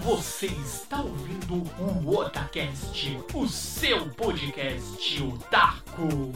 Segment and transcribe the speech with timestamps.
[0.00, 6.32] Você está ouvindo o Otacast, o seu podcast otaku.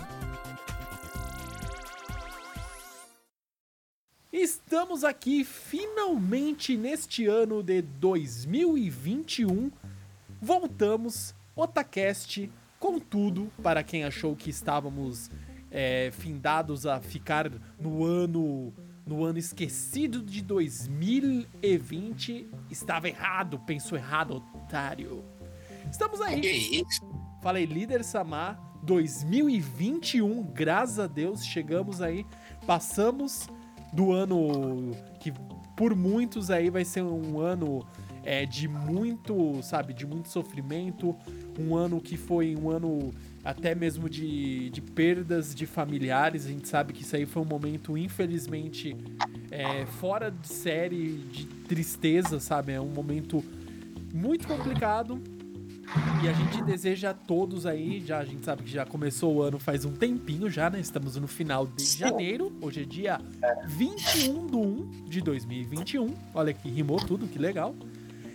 [4.31, 9.73] Estamos aqui finalmente neste ano de 2021.
[10.41, 15.31] Voltamos, Otacast, com tudo para quem achou que estávamos
[15.71, 18.73] é, findados a ficar no ano
[19.07, 25.25] no ano esquecido de 2020 estava errado, pensou errado, otário.
[25.91, 26.41] Estamos aí.
[26.41, 27.09] Que isso?
[27.41, 32.27] Falei, líder Samar 2021, graças a Deus, chegamos aí,
[32.67, 33.49] passamos
[33.93, 35.33] do ano que
[35.77, 37.87] por muitos aí vai ser um ano
[38.25, 41.15] é, de muito, sabe, de muito sofrimento,
[41.59, 43.13] um ano que foi um ano
[43.47, 46.47] até mesmo de, de perdas de familiares.
[46.47, 48.97] A gente sabe que isso aí foi um momento, infelizmente,
[49.53, 52.73] é, fora de série, de tristeza, sabe?
[52.73, 53.45] É um momento
[54.13, 55.23] muito complicado.
[56.25, 59.43] E a gente deseja a todos aí, já a gente sabe que já começou o
[59.43, 60.81] ano faz um tempinho já, né?
[60.81, 62.53] Estamos no final de janeiro.
[62.61, 63.21] Hoje é dia
[63.69, 66.13] 21 de 1 de 2021.
[66.35, 67.77] Olha que rimou tudo, que legal.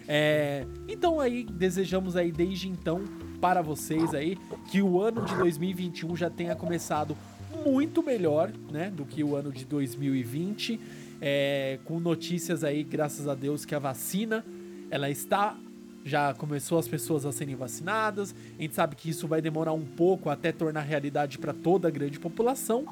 [0.07, 3.03] É, então aí desejamos aí desde então
[3.41, 4.37] para vocês aí
[4.69, 7.17] que o ano de 2021 já tenha começado
[7.65, 10.79] muito melhor, né, do que o ano de 2020,
[11.19, 14.45] é, com notícias aí, graças a Deus, que a vacina
[14.91, 15.57] ela está
[16.03, 18.33] já começou as pessoas a serem vacinadas.
[18.57, 21.91] A gente sabe que isso vai demorar um pouco até tornar realidade para toda a
[21.91, 22.85] grande população,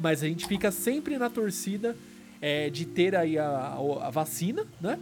[0.00, 1.96] mas a gente fica sempre na torcida
[2.40, 4.98] é, de ter aí a, a, a vacina, né?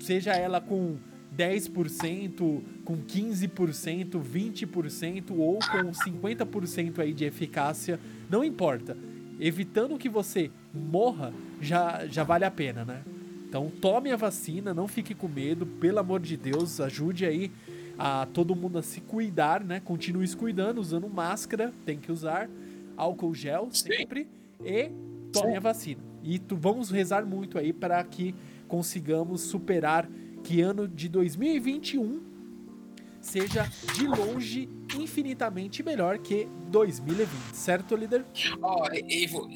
[0.00, 0.96] Seja ela com
[1.36, 8.96] 10%, com 15%, 20% ou com 50% aí de eficácia, não importa.
[9.40, 13.02] Evitando que você morra, já, já vale a pena, né?
[13.48, 17.50] Então tome a vacina, não fique com medo, pelo amor de Deus, ajude aí
[17.98, 19.80] a todo mundo a se cuidar, né?
[19.80, 22.48] Continue se cuidando, usando máscara, tem que usar,
[22.96, 24.28] álcool gel sempre
[24.64, 24.90] e
[25.32, 26.00] tome a vacina.
[26.22, 28.34] E tu, vamos rezar muito aí para que
[28.68, 30.08] consigamos superar
[30.42, 32.20] que ano de 2021
[33.20, 38.24] seja de longe infinitamente melhor que 2020, certo, líder?
[38.60, 38.84] Ó,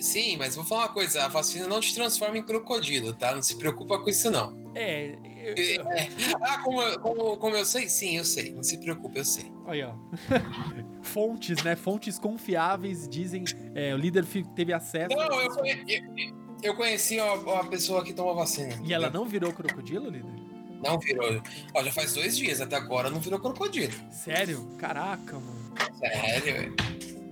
[0.01, 3.35] sim, mas vou falar uma coisa: a vacina não te transforma em crocodilo, tá?
[3.35, 4.57] Não se preocupa com isso, não.
[4.75, 5.17] É.
[5.45, 6.09] eu- É.
[6.43, 7.89] Ah, como, eu- como, como eu sei?
[7.89, 8.53] Sim, eu sei.
[8.53, 9.51] Não se preocupe, eu sei.
[9.67, 9.95] Aí, ó.
[11.03, 11.75] Fontes, né?
[11.77, 13.45] Fontes confiáveis dizem.
[13.75, 14.25] é, o líder
[14.55, 15.17] teve acesso.
[15.17, 18.79] Não, eu, eu, eu conheci uma, uma pessoa que tomou vacina.
[18.85, 20.46] E ela não virou crocodilo, líder?
[20.83, 21.43] Não virou.
[21.75, 23.93] Ó, já faz dois dias, até agora não virou crocodilo.
[24.11, 24.67] Sério?
[24.79, 25.73] Caraca, mano.
[25.99, 26.77] Sério, velho.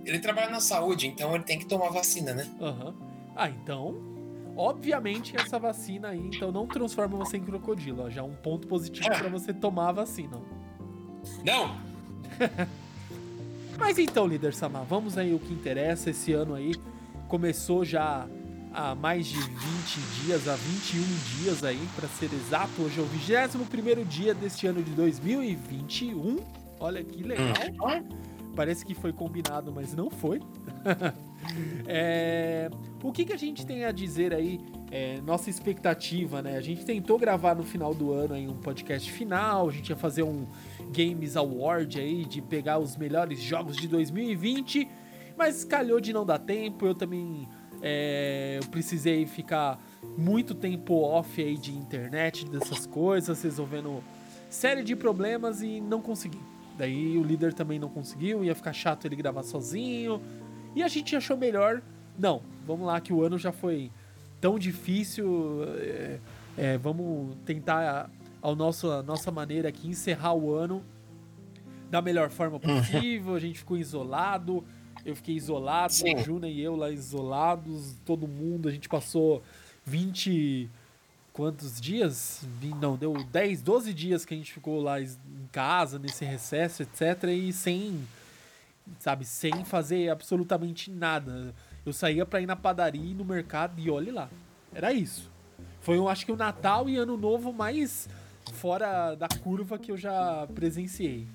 [0.05, 2.49] Ele trabalha na saúde, então ele tem que tomar vacina, né?
[2.61, 2.95] Aham.
[3.35, 3.97] Ah, então.
[4.57, 8.05] Obviamente essa vacina aí, então não transforma você em crocodilo.
[8.05, 10.41] Ó, já é um ponto positivo pra você tomar a vacina.
[11.45, 11.77] Não!
[13.79, 16.11] Mas então, líder Samar, vamos aí o que interessa.
[16.11, 16.75] Esse ano aí
[17.29, 18.27] começou já
[18.75, 19.51] há mais de 20
[20.25, 21.03] dias, há 21
[21.39, 22.83] dias aí, pra ser exato.
[22.83, 26.39] Hoje é o 21 dia deste ano de 2021.
[26.81, 27.47] Olha que legal.
[28.57, 30.41] Parece que foi combinado, mas não foi.
[31.87, 32.71] É,
[33.03, 34.59] O que, que a gente tem a dizer aí?
[34.91, 36.57] é, nossa expectativa, né?
[36.57, 39.97] A gente tentou gravar no final do ano aí um podcast final, a gente ia
[39.97, 40.47] fazer um
[40.97, 44.89] Games Award aí, de pegar os melhores jogos de 2020,
[45.37, 47.49] mas calhou de não dar tempo, eu também
[47.87, 49.79] é, eu precisei ficar
[50.17, 54.03] muito tempo off aí de internet, dessas coisas, resolvendo
[54.49, 56.41] série de problemas e não consegui.
[56.79, 60.19] Daí o líder também não conseguiu, ia ficar chato ele gravar sozinho.
[60.75, 61.83] E a gente achou melhor.
[62.19, 63.91] Não, vamos lá que o ano já foi
[64.41, 65.63] tão difícil.
[65.77, 66.21] é,
[66.57, 70.83] é, vamos tentar ao nosso, a nossa maneira aqui encerrar o ano
[71.91, 73.35] da melhor forma possível.
[73.35, 74.65] A gente ficou isolado.
[75.05, 76.15] Eu fiquei isolado, Sim.
[76.15, 78.69] a Juna e eu lá isolados, todo mundo.
[78.69, 79.43] A gente passou
[79.85, 80.69] 20
[81.33, 82.47] quantos dias?
[82.81, 85.09] Não, deu 10, 12 dias que a gente ficou lá em
[85.53, 87.25] casa, nesse recesso, etc.
[87.25, 88.07] E sem,
[88.99, 91.55] sabe, sem fazer absolutamente nada.
[91.85, 94.31] Eu saía pra ir na padaria e no mercado e olhe lá.
[94.75, 95.31] Era isso.
[95.81, 98.09] Foi, eu acho que o Natal e Ano Novo mais
[98.55, 101.27] fora da curva que eu já presenciei.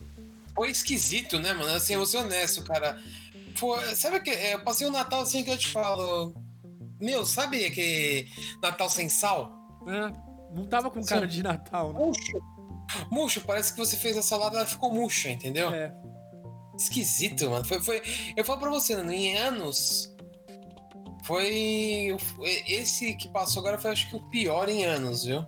[0.56, 1.72] Foi esquisito, né, mano?
[1.74, 3.00] Assim, eu vou ser honesto, cara.
[3.56, 6.34] Foi, sabe que eu passei o Natal assim que eu te falo.
[7.00, 8.28] Meu, sabe que
[8.62, 9.52] Natal sem sal?
[9.88, 10.12] É,
[10.54, 12.00] não tava com cara de Natal, né?
[12.00, 12.42] Murcho.
[13.12, 15.74] Murcho, parece que você fez a salada ela ficou murcha, entendeu?
[15.74, 15.94] É.
[16.78, 17.66] Esquisito, mano.
[17.66, 18.02] Foi, foi,
[18.36, 20.14] eu falo pra você, né, em anos.
[21.24, 22.16] Foi.
[22.36, 25.46] foi- Esse que passou agora foi acho que o pior em anos, viu?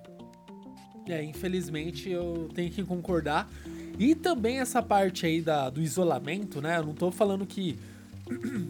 [1.08, 3.50] É, infelizmente eu tenho que concordar.
[3.98, 6.78] E também essa parte aí da, do isolamento, né?
[6.78, 7.78] Eu não tô falando que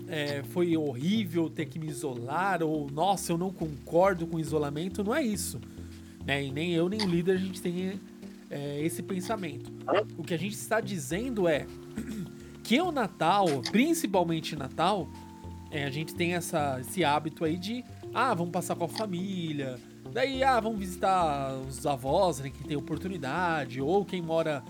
[0.08, 5.16] é, foi horrível ter que me isolar, ou nossa, eu não concordo com isolamento, não
[5.16, 5.60] é isso.
[6.26, 6.46] Né?
[6.46, 8.00] E nem eu, nem o líder, a gente tem
[8.50, 9.72] é, esse pensamento.
[10.18, 11.66] O que a gente está dizendo é
[12.64, 15.10] que o Natal, principalmente Natal,
[15.72, 19.80] é, a gente tem essa, esse hábito aí de, ah, vamos passar com a família,
[20.12, 24.64] daí, ah, vamos visitar os avós, né, que tem oportunidade, ou quem mora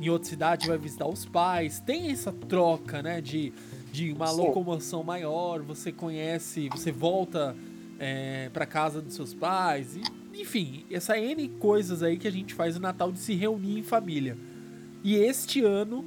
[0.00, 1.80] em outra cidade vai visitar os pais.
[1.80, 3.52] Tem essa troca, né, de,
[3.98, 7.56] de uma locomoção maior, você conhece, você volta
[7.98, 12.54] é, para casa dos seus pais, e, enfim, essa N coisas aí que a gente
[12.54, 14.38] faz no Natal de se reunir em família.
[15.02, 16.04] E este ano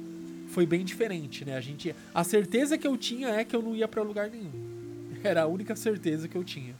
[0.48, 1.54] foi bem diferente, né?
[1.54, 4.50] A gente, a certeza que eu tinha é que eu não ia para lugar nenhum.
[5.22, 6.74] Era a única certeza que eu tinha.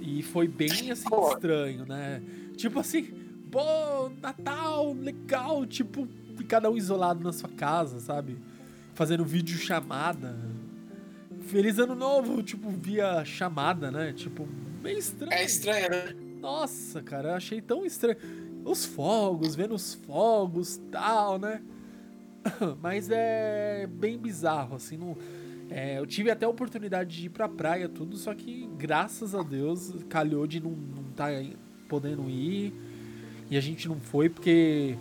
[0.00, 2.22] E foi bem assim estranho, né?
[2.56, 3.12] Tipo assim,
[3.50, 6.08] pô, Natal, legal, tipo,
[6.42, 8.38] cada um isolado na sua casa, sabe?
[8.94, 10.36] Fazendo vídeo chamada.
[11.42, 14.12] Feliz ano novo, tipo, via chamada, né?
[14.12, 14.48] Tipo,
[14.82, 15.32] bem estranho.
[15.32, 16.16] É estranho, né?
[16.40, 18.16] Nossa, cara, eu achei tão estranho
[18.64, 21.60] os fogos, vendo os fogos tal, né?
[22.80, 25.16] Mas é bem bizarro, assim, não.
[25.70, 29.42] É, eu tive até a oportunidade de ir pra praia, tudo, só que graças a
[29.42, 31.28] Deus calhou de não, não tá
[31.88, 32.72] podendo ir.
[33.50, 34.96] E a gente não foi porque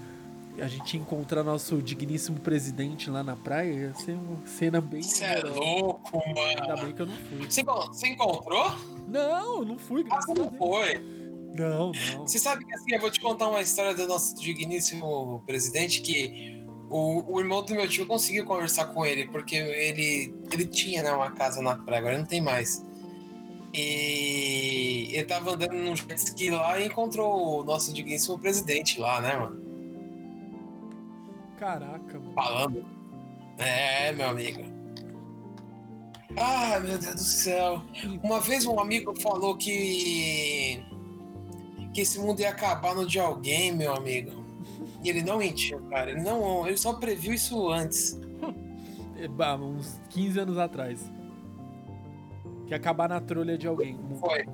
[0.60, 5.02] a gente encontrar nosso digníssimo presidente lá na praia ia ser uma cena bem.
[5.02, 6.40] Você é louco, mano.
[6.40, 7.46] Ainda bem que eu não fui.
[7.50, 8.72] Você, você encontrou?
[9.08, 10.06] Não, não fui.
[10.10, 11.00] Ah, você não foi?
[11.56, 12.28] Não, não.
[12.28, 16.64] Você sabe que assim, eu vou te contar uma história do nosso digníssimo presidente que
[16.90, 21.12] o, o irmão do meu tio conseguiu conversar com ele, porque ele, ele tinha né,
[21.12, 22.86] uma casa na praia, agora não tem mais.
[23.74, 29.20] E ele tava andando num jet ski lá e encontrou o nosso digníssimo presidente lá,
[29.20, 29.63] né, mano?
[31.58, 32.34] Caraca, mano.
[32.34, 32.86] Falando.
[33.58, 34.64] É, meu amigo.
[36.36, 37.82] Ah, meu Deus do céu.
[38.24, 40.84] Uma vez um amigo falou que
[41.94, 44.44] que esse mundo ia acabar no de alguém, meu amigo.
[45.04, 46.12] E ele não mentiu, cara.
[46.12, 48.20] Ele não, ele só previu isso antes.
[49.16, 51.00] É, uns 15 anos atrás.
[52.66, 53.98] Que ia acabar na trolha de alguém.
[54.20, 54.46] Foi.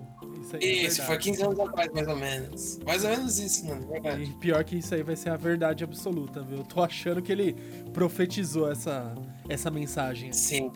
[0.57, 2.79] Isso, aí é isso é foi 15 anos atrás, mais ou menos.
[2.85, 3.87] Mais ou menos isso, mano.
[3.87, 4.23] Verdade.
[4.23, 6.59] E pior que isso aí vai ser a verdade absoluta, viu?
[6.59, 7.55] Eu tô achando que ele
[7.93, 9.13] profetizou essa,
[9.47, 10.31] essa mensagem.
[10.31, 10.71] Sim.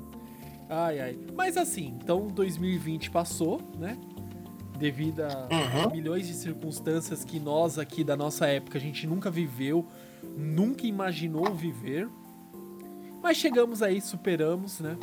[0.69, 1.19] Ai, ai.
[1.33, 3.97] Mas assim, então 2020 passou, né?
[4.77, 5.91] devido a uhum.
[5.91, 9.87] milhões de circunstâncias que nós aqui da nossa época a gente nunca viveu,
[10.35, 12.09] nunca imaginou viver.
[13.21, 14.97] Mas chegamos aí, superamos, né?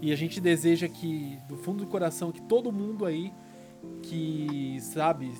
[0.00, 3.30] E a gente deseja que, do fundo do coração, que todo mundo aí
[4.02, 5.32] que, sabe,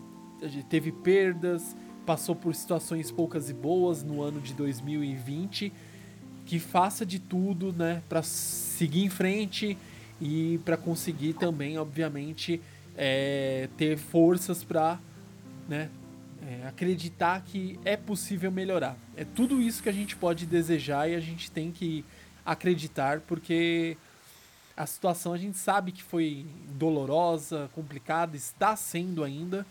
[0.68, 1.76] teve perdas,
[2.06, 5.72] passou por situações poucas e boas no ano de 2020,
[6.46, 9.76] que faça de tudo, né, para seguir em frente
[10.20, 12.60] e para conseguir também, obviamente,
[12.96, 14.98] é, ter forças para
[15.68, 15.88] né,
[16.46, 18.96] é, acreditar que é possível melhorar.
[19.16, 22.04] É tudo isso que a gente pode desejar e a gente tem que
[22.44, 23.96] acreditar, porque
[24.80, 29.66] a situação a gente sabe que foi dolorosa, complicada, está sendo ainda.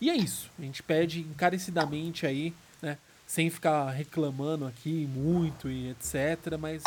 [0.00, 0.50] E é isso.
[0.58, 2.52] A gente pede encarecidamente aí,
[2.82, 2.98] né?
[3.24, 6.58] Sem ficar reclamando aqui muito e etc.
[6.58, 6.82] Mas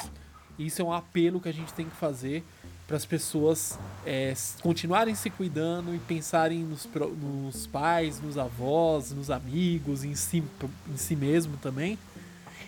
[0.59, 2.43] isso é um apelo que a gente tem que fazer
[2.85, 6.85] para as pessoas é, continuarem se cuidando e pensarem nos,
[7.21, 10.43] nos pais, nos avós, nos amigos, em si,
[10.89, 11.97] em si mesmo também.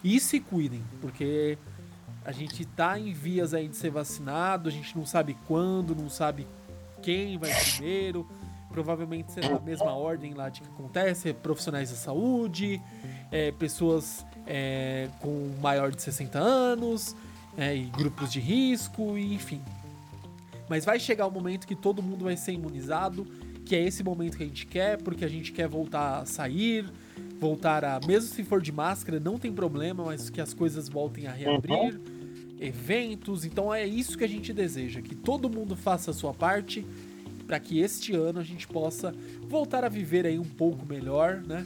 [0.02, 1.58] E se cuidem, porque
[2.26, 6.10] a gente tá em vias aí de ser vacinado, a gente não sabe quando, não
[6.10, 6.48] sabe
[7.02, 8.28] quem vai primeiro.
[8.70, 12.82] Provavelmente será a mesma ordem lá de que acontece, profissionais da saúde,
[13.32, 17.16] é, pessoas é, com maior de 60 anos,
[17.56, 19.62] é, e grupos de risco, enfim.
[20.68, 23.28] Mas vai chegar o momento que todo mundo vai ser imunizado,
[23.66, 26.92] que é esse momento que a gente quer, porque a gente quer voltar a sair,
[27.40, 28.00] voltar a.
[28.06, 32.00] Mesmo se for de máscara, não tem problema, mas que as coisas voltem a reabrir.
[32.66, 36.86] Eventos, então é isso que a gente deseja, que todo mundo faça a sua parte
[37.46, 39.14] para que este ano a gente possa
[39.48, 41.66] voltar a viver aí um pouco melhor, né?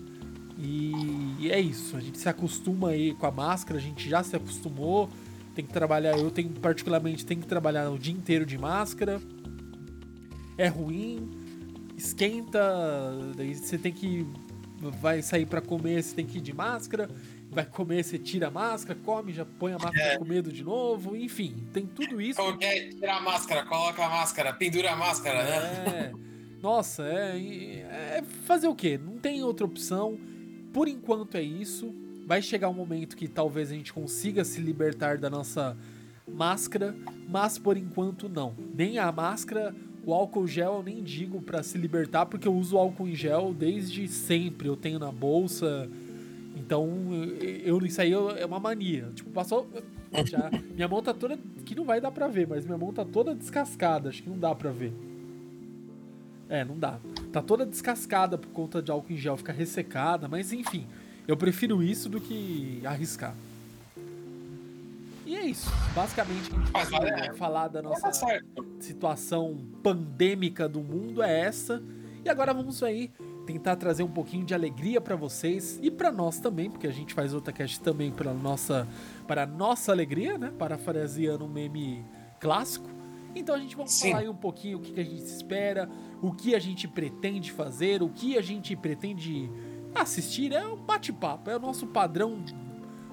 [0.58, 4.36] E é isso, a gente se acostuma aí com a máscara, a gente já se
[4.36, 5.08] acostumou,
[5.54, 9.22] tem que trabalhar, eu tenho particularmente tenho que trabalhar o dia inteiro de máscara.
[10.58, 11.30] É ruim,
[11.96, 12.60] esquenta,
[13.36, 14.26] daí você tem que
[15.02, 17.10] vai sair para comer, você tem que ir de máscara,
[17.58, 20.18] vai comer, você tira a máscara, come, já põe a máscara é.
[20.20, 22.40] com medo de novo, enfim, tem tudo isso.
[22.40, 26.12] Como que é tirar a máscara, coloca a máscara, pendura a máscara, né?
[26.14, 26.28] É.
[26.62, 27.40] Nossa, é,
[28.18, 29.00] é fazer o quê?
[29.04, 30.20] Não tem outra opção.
[30.72, 31.94] Por enquanto é isso.
[32.28, 35.76] Vai chegar um momento que talvez a gente consiga se libertar da nossa
[36.28, 36.96] máscara,
[37.28, 38.54] mas por enquanto não.
[38.76, 39.74] Nem a máscara,
[40.06, 43.52] o álcool gel eu nem digo para se libertar, porque eu uso álcool em gel
[43.52, 44.68] desde sempre.
[44.68, 45.90] Eu tenho na bolsa.
[46.58, 46.90] Então,
[47.64, 49.10] eu, isso aí é uma mania.
[49.14, 49.68] Tipo, passou.
[50.26, 51.38] Já, minha mão tá toda.
[51.66, 54.10] Que não vai dar pra ver, mas minha mão tá toda descascada.
[54.10, 54.94] Acho que não dá pra ver.
[56.50, 57.00] É, não dá.
[57.32, 60.88] Tá toda descascada por conta de álcool em gel, fica ressecada, mas enfim.
[61.28, 63.36] Eu prefiro isso do que arriscar.
[65.26, 65.70] E é isso.
[65.94, 68.10] Basicamente, a gente vai é, falar da nossa
[68.80, 71.84] situação pandêmica do mundo é essa.
[72.24, 73.12] E agora vamos aí
[73.48, 77.14] tentar trazer um pouquinho de alegria para vocês e para nós também, porque a gente
[77.14, 78.86] faz outra cast também para nossa
[79.26, 80.52] para nossa alegria, né?
[80.60, 82.04] Parafraseando um meme
[82.42, 82.90] clássico.
[83.34, 85.90] Então a gente vai falar aí um pouquinho o que, que a gente espera,
[86.22, 89.50] o que a gente pretende fazer, o que a gente pretende
[89.96, 90.52] assistir.
[90.52, 92.44] É um bate-papo, é o nosso padrão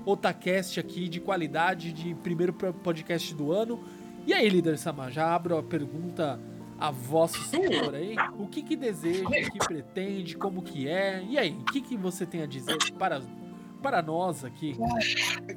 [0.05, 3.85] Otacast aqui de qualidade de primeiro podcast do ano.
[4.27, 6.41] E aí, líder Sama, já abro a pergunta
[6.87, 8.15] a vosso senhor aí.
[8.39, 11.25] O que que deseja, o que pretende, como que é?
[11.29, 13.23] E aí, o que que você tem a dizer para,
[13.83, 14.77] para nós aqui?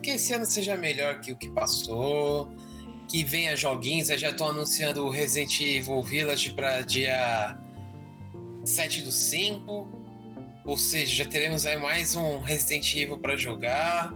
[0.02, 2.50] Que esse ano seja melhor que o que passou
[3.08, 4.10] que venha joguinhos.
[4.10, 7.58] Eu já estou anunciando o Resident Evil Village para dia
[8.64, 9.88] 7 do 5.
[10.66, 14.14] Ou seja, já teremos aí mais um Resident Evil para jogar.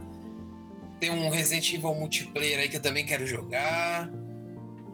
[0.99, 4.09] Tem um Resident Evil multiplayer aí que eu também quero jogar.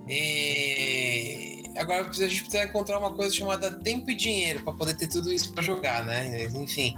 [0.07, 5.07] E agora a gente precisa encontrar uma coisa chamada tempo e dinheiro para poder ter
[5.07, 6.45] tudo isso para jogar, né?
[6.45, 6.95] Enfim.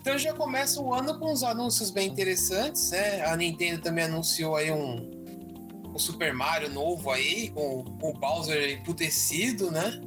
[0.00, 3.24] Então já começa o ano com uns anúncios bem interessantes, né?
[3.24, 5.10] A Nintendo também anunciou aí um,
[5.94, 10.00] o Super Mario novo aí, com, com o Bowser emputecido, né?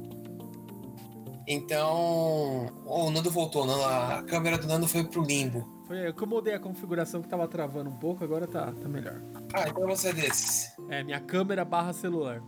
[1.46, 2.66] Então.
[2.84, 5.78] Oh, o Nando voltou, não, a câmera do Nando foi pro limbo.
[5.86, 9.22] Foi eu que mudei a configuração que tava travando um pouco, agora tá, tá melhor.
[9.54, 10.70] Ah, então você é desses.
[10.90, 12.42] É, minha câmera barra celular.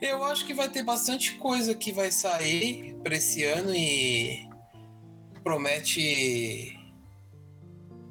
[0.00, 4.48] Eu acho que vai ter bastante coisa que vai sair pra esse ano e
[5.42, 6.76] promete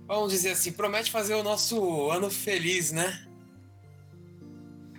[0.07, 3.27] vamos dizer assim, promete fazer o nosso ano feliz, né?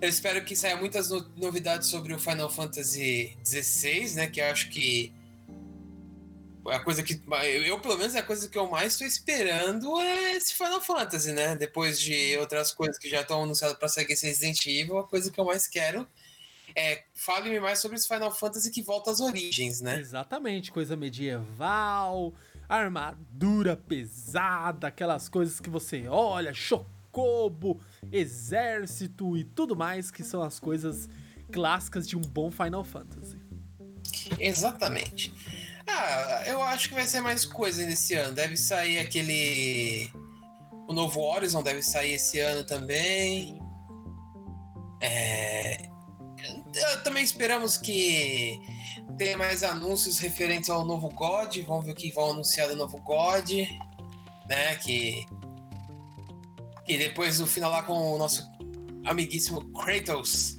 [0.01, 4.27] Eu espero que saia muitas novidades sobre o Final Fantasy XVI, né?
[4.29, 5.13] Que acho que
[6.67, 7.21] a coisa que
[7.67, 11.57] eu pelo menos a coisa que eu mais estou esperando é esse Final Fantasy, né?
[11.57, 15.31] Depois de outras coisas que já estão anunciadas para sair esse Resident Evil, a coisa
[15.31, 16.07] que eu mais quero
[16.77, 19.99] é fale-me mais sobre esse Final Fantasy que volta às origens, né?
[19.99, 22.35] Exatamente, coisa medieval,
[22.69, 27.81] armadura pesada, aquelas coisas que você olha, chocobo,
[28.13, 31.09] exército e tudo mais, que são as coisas
[31.51, 33.39] clássicas de um bom Final Fantasy.
[34.39, 35.33] Exatamente.
[35.87, 38.35] Ah, eu acho que vai ser mais coisa nesse ano.
[38.35, 40.11] Deve sair aquele.
[40.89, 43.61] O novo Horizon deve sair esse ano também.
[45.01, 45.89] É...
[47.05, 48.61] Também esperamos que
[49.19, 51.57] tem mais anúncios referentes ao novo God.
[51.67, 53.51] Vamos ver o que vão anunciar do novo God.
[54.49, 54.77] Né?
[54.77, 55.27] Que.
[56.87, 58.49] E depois no final lá com o nosso
[59.05, 60.59] amiguíssimo Kratos.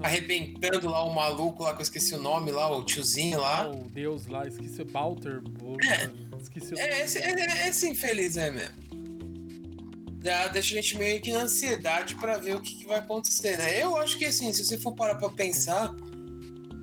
[0.00, 3.64] Arrebentando lá o maluco lá, que eu esqueci o nome lá, o tiozinho lá.
[3.64, 5.42] Ah, o deus lá, esqueci o Balter.
[5.90, 8.87] É, esqueci o é, esse, é, esse infeliz é mesmo.
[10.22, 13.56] Já deixa a gente meio que na ansiedade para ver o que, que, vai acontecer,
[13.56, 13.82] né?
[13.82, 15.94] Eu acho que assim, se você for parar pra pensar,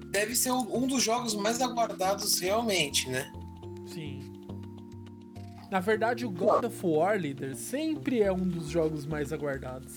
[0.09, 3.29] deve ser um dos jogos mais aguardados realmente, né?
[3.87, 4.33] Sim.
[5.69, 9.93] Na verdade, o God of War Leader sempre é um dos jogos mais aguardados.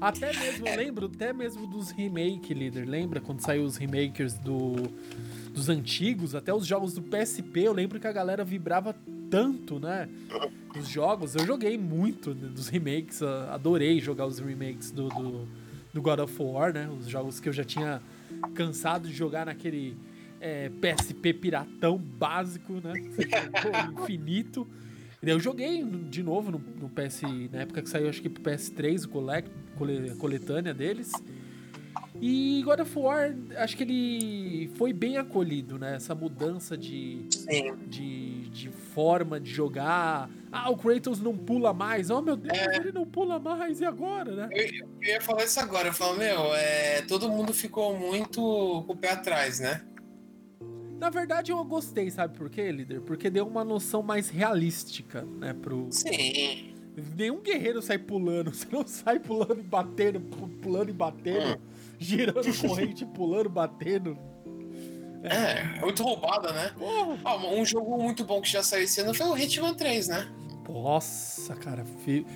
[0.00, 0.76] Até mesmo, é.
[0.76, 2.86] lembro até mesmo dos remake, líder.
[2.86, 4.74] Lembra quando saiu os remakers do,
[5.52, 8.94] dos antigos, até os jogos do PSP, eu lembro que a galera vibrava
[9.34, 10.08] tanto, né?
[10.78, 11.34] Os jogos.
[11.34, 15.48] Eu joguei muito dos remakes, adorei jogar os remakes do, do,
[15.92, 16.88] do God of War, né?
[16.88, 18.00] Os jogos que eu já tinha
[18.54, 19.96] cansado de jogar naquele
[20.40, 22.92] é, PSP piratão básico, né?
[24.00, 24.68] infinito.
[25.20, 28.42] E eu joguei de novo no, no, PS, na época que saiu, acho que pro
[28.42, 29.50] PS3, o collect,
[30.16, 31.10] coletânea deles.
[32.20, 35.96] E God of War, acho que ele foi bem acolhido, né?
[35.96, 37.24] Essa mudança de,
[37.88, 40.30] de, de, forma de jogar.
[40.52, 42.10] Ah, o Kratos não pula mais.
[42.10, 42.76] Oh, meu Deus, é...
[42.76, 43.80] ele não pula mais.
[43.80, 44.48] E agora, né?
[44.52, 44.64] Eu,
[45.02, 45.88] eu, ia falar isso agora.
[45.88, 48.40] Eu falo, meu, é, todo mundo ficou muito
[48.86, 49.84] com o pé atrás, né?
[51.00, 53.00] Na verdade, eu gostei, sabe por quê, líder?
[53.00, 55.52] Porque deu uma noção mais realística, né?
[55.52, 55.88] Pro...
[55.90, 56.72] Sim.
[57.16, 58.54] Nenhum guerreiro sai pulando.
[58.54, 61.58] Você não sai pulando e batendo, pulando e batendo.
[61.58, 64.16] Hum girando corrente, pulando, batendo.
[65.22, 66.70] É, é muito roubada, né?
[66.80, 70.28] Ó, um jogo muito bom que já saiu esse ano foi o Hitman 3, né?
[70.68, 71.84] Nossa, cara.
[72.04, 72.26] fe-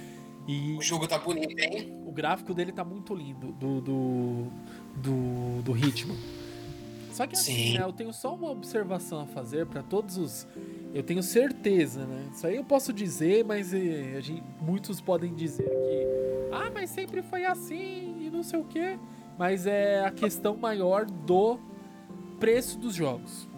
[0.47, 1.93] E O jogo tá bonito, hein?
[2.07, 4.47] o gráfico dele tá muito lindo, do, do,
[4.97, 6.17] do, do Hitman.
[7.13, 7.79] Só que assim, Sim.
[7.79, 10.47] né, eu tenho só uma observação a fazer pra todos os...
[10.95, 12.29] Eu tenho certeza, né?
[12.33, 16.55] Isso aí eu posso dizer, mas eh, a gente- muitos podem dizer que...
[16.55, 18.99] Ah, mas sempre foi assim e não sei o quê.
[19.39, 21.59] Mas é a questão maior do
[22.41, 23.49] preço dos jogos.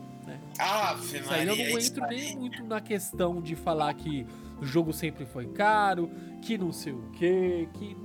[0.59, 4.27] Ah, Isso aí eu não entro nem muito na questão de falar que
[4.61, 6.11] o jogo sempre foi caro,
[6.43, 7.97] que não sei o quê, que.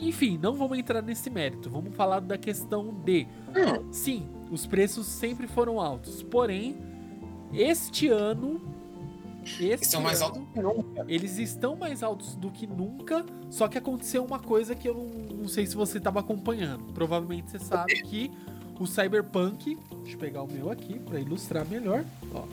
[0.00, 1.68] Enfim, não vamos entrar nesse mérito.
[1.68, 3.26] Vamos falar da questão de.
[3.48, 6.22] Hum, Sim, os preços sempre foram altos.
[6.22, 6.78] Porém,
[7.52, 8.79] este ano.
[9.44, 11.04] Este estão mais altos que nunca.
[11.08, 13.24] Eles estão mais altos do que nunca.
[13.50, 16.92] Só que aconteceu uma coisa que eu não, não sei se você estava acompanhando.
[16.92, 18.30] Provavelmente você sabe que
[18.78, 19.78] o Cyberpunk.
[20.02, 22.04] Deixa eu pegar o meu aqui para ilustrar melhor.
[22.34, 22.44] Ó.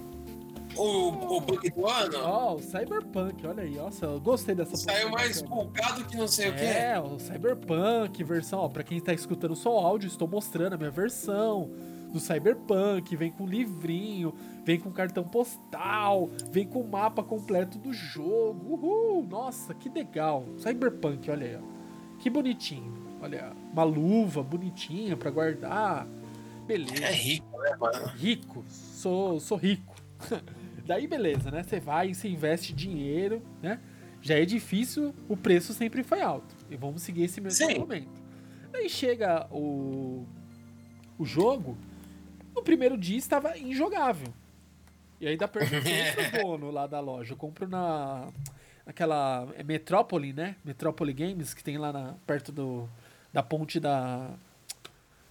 [0.75, 5.10] O, o bug do ano Ó, o Cyberpunk, olha aí, nossa, eu gostei dessa saiu
[5.10, 6.62] mais bugado que não sei o que.
[6.62, 10.77] É, o Cyberpunk, versão, ó, pra quem tá escutando só o áudio, estou mostrando a
[10.77, 11.72] minha versão
[12.12, 14.34] do Cyberpunk, vem com livrinho,
[14.66, 18.74] vem com cartão postal, vem com o mapa completo do jogo.
[18.74, 20.46] Uhul, nossa, que legal.
[20.58, 22.18] Cyberpunk, olha aí, ó.
[22.20, 22.94] Que bonitinho.
[23.22, 26.08] Olha, uma luva bonitinha pra guardar.
[26.66, 28.08] Beleza É rico, né, mano?
[28.16, 29.96] rico, sou, sou rico.
[30.86, 31.64] Daí beleza, né?
[31.64, 33.80] Você vai e você investe dinheiro, né?
[34.22, 36.56] Já é difícil, o preço sempre foi alto.
[36.70, 37.74] E vamos seguir esse mesmo Sim.
[37.74, 38.22] argumento.
[38.74, 40.26] Aí chega o,
[41.18, 41.78] o jogo,
[42.58, 44.34] no primeiro dia estava injogável.
[45.20, 47.34] E aí dá perguntei pro dono lá da loja.
[47.34, 48.28] Eu compro na.
[48.86, 49.48] Naquela.
[49.56, 50.56] É Metrópole, né?
[50.64, 52.90] Metrópole Games, que tem lá na, perto do,
[53.32, 54.32] da ponte da.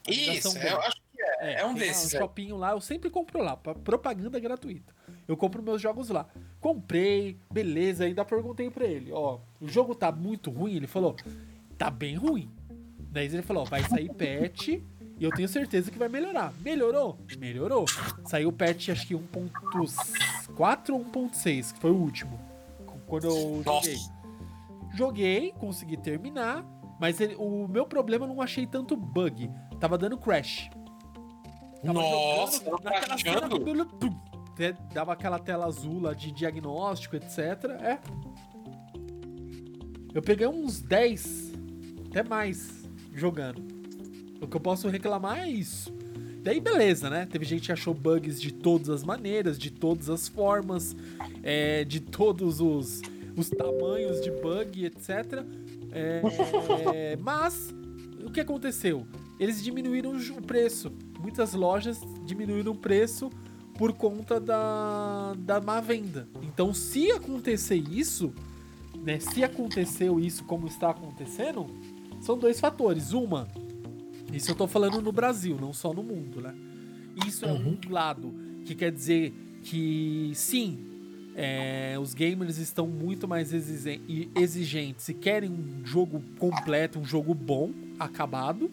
[0.09, 1.61] Isso, Ligação eu acho que é.
[1.61, 2.15] É, um tem lá desses.
[2.15, 2.53] Um é.
[2.55, 4.95] lá, eu sempre compro lá, pra- propaganda gratuita.
[5.27, 6.27] Eu compro meus jogos lá.
[6.61, 10.77] Comprei, beleza, ainda perguntei pra ele, ó, o jogo tá muito ruim?
[10.77, 11.17] Ele falou,
[11.77, 12.51] tá bem ruim.
[13.11, 14.81] Daí ele falou, ó, vai sair patch
[15.19, 16.53] e eu tenho certeza que vai melhorar.
[16.61, 17.19] Melhorou?
[17.39, 17.87] Melhorou.
[18.27, 22.39] Saiu o patch, acho que 1.4 ou 1.6, que foi o último.
[23.07, 23.97] Quando eu joguei.
[24.95, 26.65] Joguei, consegui terminar,
[27.01, 29.51] mas ele- o meu problema eu não achei tanto bug.
[29.79, 30.69] Tava dando crash.
[31.85, 33.49] Tava Nossa, jogando naquela cena
[33.87, 34.21] pum,
[34.95, 37.39] Dava aquela tela azul lá de diagnóstico, etc.
[37.83, 37.99] É.
[40.15, 41.53] Eu peguei uns 10,
[42.09, 43.76] até mais, jogando.
[44.41, 45.93] O que eu posso reclamar é isso.
[46.43, 47.27] Daí beleza, né?
[47.27, 50.95] Teve gente que achou bugs de todas as maneiras, de todas as formas,
[51.43, 53.03] é, de todos os,
[53.37, 55.45] os tamanhos de bug, etc.
[55.91, 57.75] É, mas
[58.25, 59.07] o que aconteceu?
[59.41, 60.93] Eles diminuíram o preço.
[61.21, 63.29] Muitas lojas diminuíram o preço
[63.77, 66.29] por conta da, da má venda.
[66.43, 68.33] Então, se acontecer isso,
[69.03, 69.19] né?
[69.19, 71.67] Se aconteceu isso como está acontecendo,
[72.21, 73.13] são dois fatores.
[73.13, 73.49] Uma,
[74.37, 76.55] isso eu tô falando no Brasil, não só no mundo, né?
[77.27, 80.79] Isso é um lado que quer dizer que sim,
[81.35, 87.05] é, os gamers estão muito mais exige- e- exigentes e querem um jogo completo, um
[87.05, 88.71] jogo bom, acabado.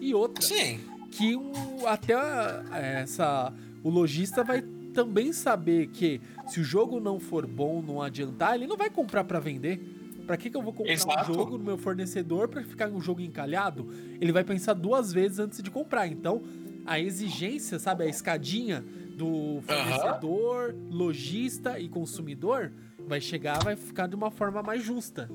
[0.00, 0.80] E outra, Sim.
[1.10, 7.20] que o, até a- essa o lojista vai também saber que se o jogo não
[7.20, 9.80] for bom, não adiantar, ele não vai comprar pra vender.
[10.26, 11.30] Pra que, que eu vou comprar Exato.
[11.30, 13.88] um jogo no meu fornecedor pra ficar um jogo encalhado?
[14.20, 16.08] Ele vai pensar duas vezes antes de comprar.
[16.08, 16.42] Então,
[16.84, 18.84] a exigência, sabe, a escadinha
[19.16, 22.72] do fornecedor, lojista e consumidor
[23.06, 25.30] vai chegar, vai ficar de uma forma mais justa.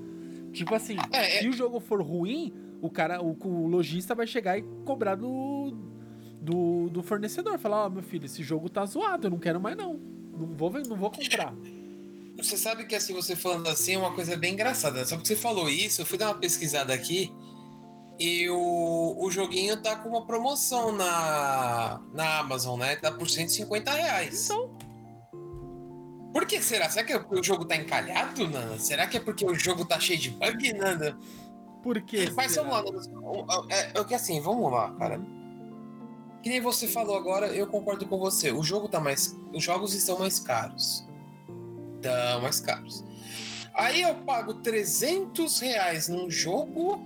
[0.51, 4.27] Tipo assim, É, é- se o jogo for ruim, o cara, o, o lojista vai
[4.27, 5.73] chegar e cobrar do,
[6.41, 7.57] do, do fornecedor.
[7.57, 9.97] Falar, ó, meu filho, esse jogo tá zoado, eu não quero mais não.
[10.37, 11.53] Não vou, não vou comprar.
[12.41, 15.05] Você sabe que assim, você falando assim é uma coisa bem engraçada.
[15.05, 17.33] Só que você falou isso, eu fui dar uma pesquisada aqui
[18.19, 22.95] e o, o joguinho tá com uma promoção na, na Amazon, né?
[22.95, 24.45] Tá por 150 reais.
[24.45, 24.69] Então,
[26.31, 26.89] Por que será?
[26.89, 28.77] Será que é o jogo tá encalhado, Nanda?
[28.77, 31.17] Será que é porque o jogo tá cheio de bug, Nanda?
[31.81, 32.29] por que?
[32.31, 32.69] Mas será?
[32.69, 33.65] vamos lá.
[33.69, 35.19] É, é que assim, vamos lá, cara.
[36.43, 38.51] Que nem você falou agora, eu concordo com você.
[38.51, 39.35] O jogo tá mais.
[39.53, 41.07] Os jogos estão mais caros.
[42.01, 43.03] Estão mais caros.
[43.75, 47.01] Aí eu pago 300 reais num jogo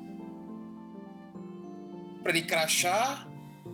[2.23, 3.29] pra ele crachar,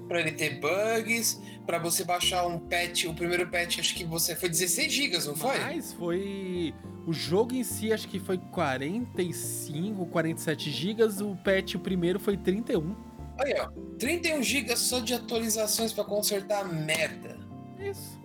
[0.08, 3.06] pra ele ter bugs, pra você baixar um patch.
[3.06, 5.58] O primeiro patch, acho que você foi 16 gigas, não foi?
[5.60, 6.74] Mas foi.
[7.08, 11.22] O jogo em si, acho que foi 45, 47 gigas.
[11.22, 12.96] O patch, o primeiro, foi 31.
[13.40, 13.70] Aí, ó.
[13.98, 17.40] 31 GB só de atualizações pra consertar a merda.
[17.80, 18.21] Isso.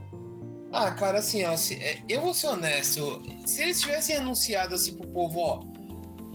[0.72, 3.22] Ah, cara, assim, ó, se- é, eu vou ser honesto.
[3.46, 5.62] Se eles tivessem anunciado assim pro povo, ó,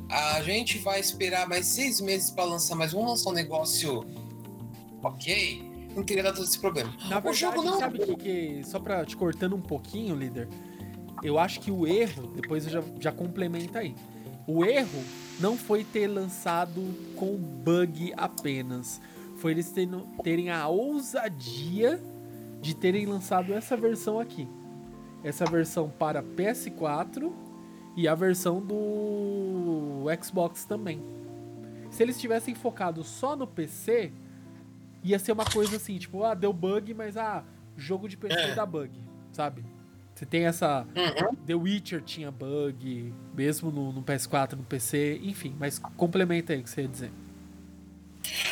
[0.10, 4.06] a gente vai esperar mais seis meses pra lançar, mas vamos lançar um negócio
[5.04, 5.62] ok,
[5.96, 6.92] não teria dado todo esse problema.
[7.10, 7.80] Na o verdade, jogo não.
[7.80, 10.48] sabe que, que- Só pra te cortando um pouquinho, líder,
[11.24, 13.96] eu acho que o erro, depois eu já, já complementa aí.
[14.48, 15.04] O erro
[15.40, 16.82] não foi ter lançado
[17.16, 19.00] com bug apenas.
[19.38, 19.72] Foi eles
[20.24, 22.02] terem a ousadia
[22.62, 24.48] de terem lançado essa versão aqui.
[25.24, 27.32] Essa versão para PS4
[27.96, 31.02] e a versão do Xbox também.
[31.90, 34.12] Se eles tivessem focado só no PC,
[35.04, 37.44] ia ser uma coisa assim, tipo, ah, deu bug, mas ah,
[37.76, 38.56] jogo de PC É.
[38.56, 38.92] dá bug,
[39.32, 39.66] sabe?
[40.14, 40.86] Você tem essa.
[40.96, 41.36] Uhum.
[41.46, 46.64] The Witcher tinha bug, mesmo no, no PS4, no PC, enfim, mas complementa aí o
[46.64, 47.12] que você ia dizer.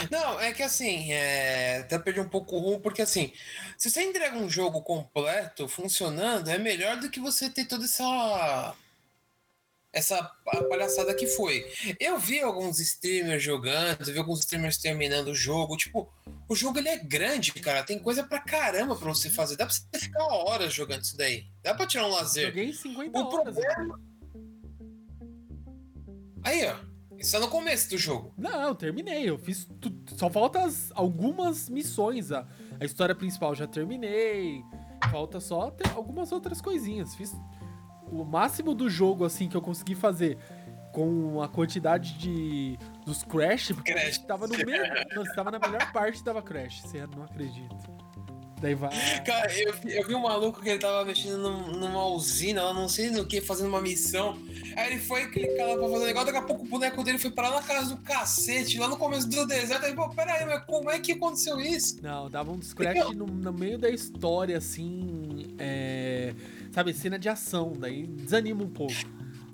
[0.09, 1.79] Não, é que assim, é...
[1.79, 3.31] até perdi um pouco o rumo, porque assim,
[3.77, 8.75] se você entrega um jogo completo, funcionando, é melhor do que você ter toda essa.
[9.91, 11.65] Essa pa- palhaçada que foi.
[11.99, 15.75] Eu vi alguns streamers jogando, vi alguns streamers terminando o jogo.
[15.75, 16.07] Tipo,
[16.47, 17.81] o jogo ele é grande, cara.
[17.83, 19.55] Tem coisa pra caramba pra você fazer.
[19.55, 21.47] Dá pra você ficar horas jogando isso daí.
[21.63, 22.47] Dá pra tirar um lazer.
[22.49, 23.55] Joguei 50 O horas.
[23.55, 23.99] problema-
[26.43, 26.75] Aí, ó.
[27.19, 28.31] Isso é no começo do jogo.
[28.37, 29.29] Não, eu terminei.
[29.29, 29.69] Eu fiz.
[29.81, 32.31] tu- Só falta as- algumas missões.
[32.31, 32.45] A,
[32.79, 34.63] a história principal já terminei.
[35.11, 37.15] Falta só ter algumas outras coisinhas.
[37.15, 37.35] Fiz
[38.11, 40.37] o máximo do jogo assim que eu consegui fazer
[40.91, 44.17] com a quantidade de dos crash, porque Crash.
[44.19, 44.83] tava no meio,
[45.15, 47.75] não, você tava na melhor parte tava crash, você não acredita.
[48.61, 48.89] Daí vai
[49.25, 52.73] Cara, eu, vi- eu vi um maluco que ele tava mexendo num- numa usina, lá
[52.73, 54.37] não sei no que, fazendo uma missão.
[54.75, 57.17] Aí ele foi clicar lá pra fazer o negócio, daqui a pouco o boneco dele
[57.17, 59.85] foi parar na casa do cacete, lá no começo do deserto.
[59.85, 61.97] Aí, pô, peraí, mas como é que aconteceu isso?
[62.01, 65.55] Não, dava um crash no, no meio da história, assim.
[65.57, 66.33] É,
[66.73, 68.93] sabe, cena de ação, daí desanima um pouco.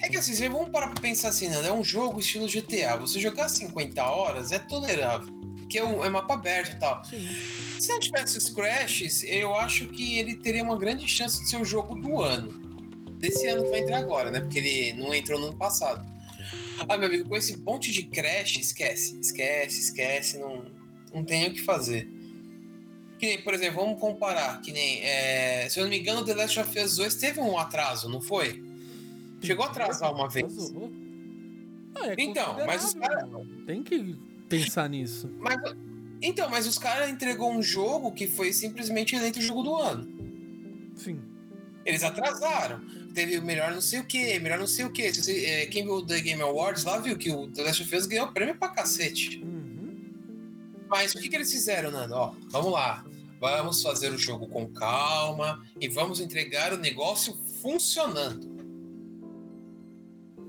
[0.02, 1.68] É que assim, vão parar pra pensar assim, né?
[1.68, 2.98] É um jogo estilo GTA.
[2.98, 5.34] Você jogar 50 horas é tolerável.
[5.76, 7.04] Porque é, um, é mapa aberto e tal.
[7.04, 7.28] Sim.
[7.80, 11.58] Se não tivesse os crashes, eu acho que ele teria uma grande chance de ser
[11.58, 12.54] o jogo do ano.
[13.20, 14.40] Desse ano que vai entrar agora, né?
[14.40, 16.06] Porque ele não entrou no ano passado.
[16.88, 19.20] Ah, meu amigo, com esse monte de crash, esquece.
[19.20, 20.38] Esquece, esquece.
[20.38, 20.66] Não,
[21.14, 22.08] não tem o que fazer.
[23.18, 24.62] Que nem, por exemplo, vamos comparar.
[24.62, 27.58] Que nem, é, se eu não me engano, The Last of Us 2 teve um
[27.58, 28.64] atraso, não foi?
[29.42, 30.74] Chegou a atrasar uma vez.
[31.96, 33.46] Ah, é Então, mas os considerável.
[33.66, 35.30] Tem que pensar nisso.
[35.40, 35.58] Mas,
[36.22, 40.08] então, mas os caras entregou um jogo que foi simplesmente eleito o jogo do ano.
[40.96, 41.20] Sim.
[41.86, 42.82] Eles atrasaram.
[43.14, 45.12] Teve o melhor não sei o que, melhor não sei o que.
[45.68, 48.28] Quem viu o The Game Awards lá viu que o The Last of Us ganhou
[48.32, 49.42] prêmio pra cacete.
[49.44, 49.66] Uhum.
[50.90, 52.16] Mas o que, que eles fizeram, Nando?
[52.16, 53.06] Ó, vamos lá.
[53.40, 58.56] Vamos fazer o jogo com calma e vamos entregar o negócio funcionando.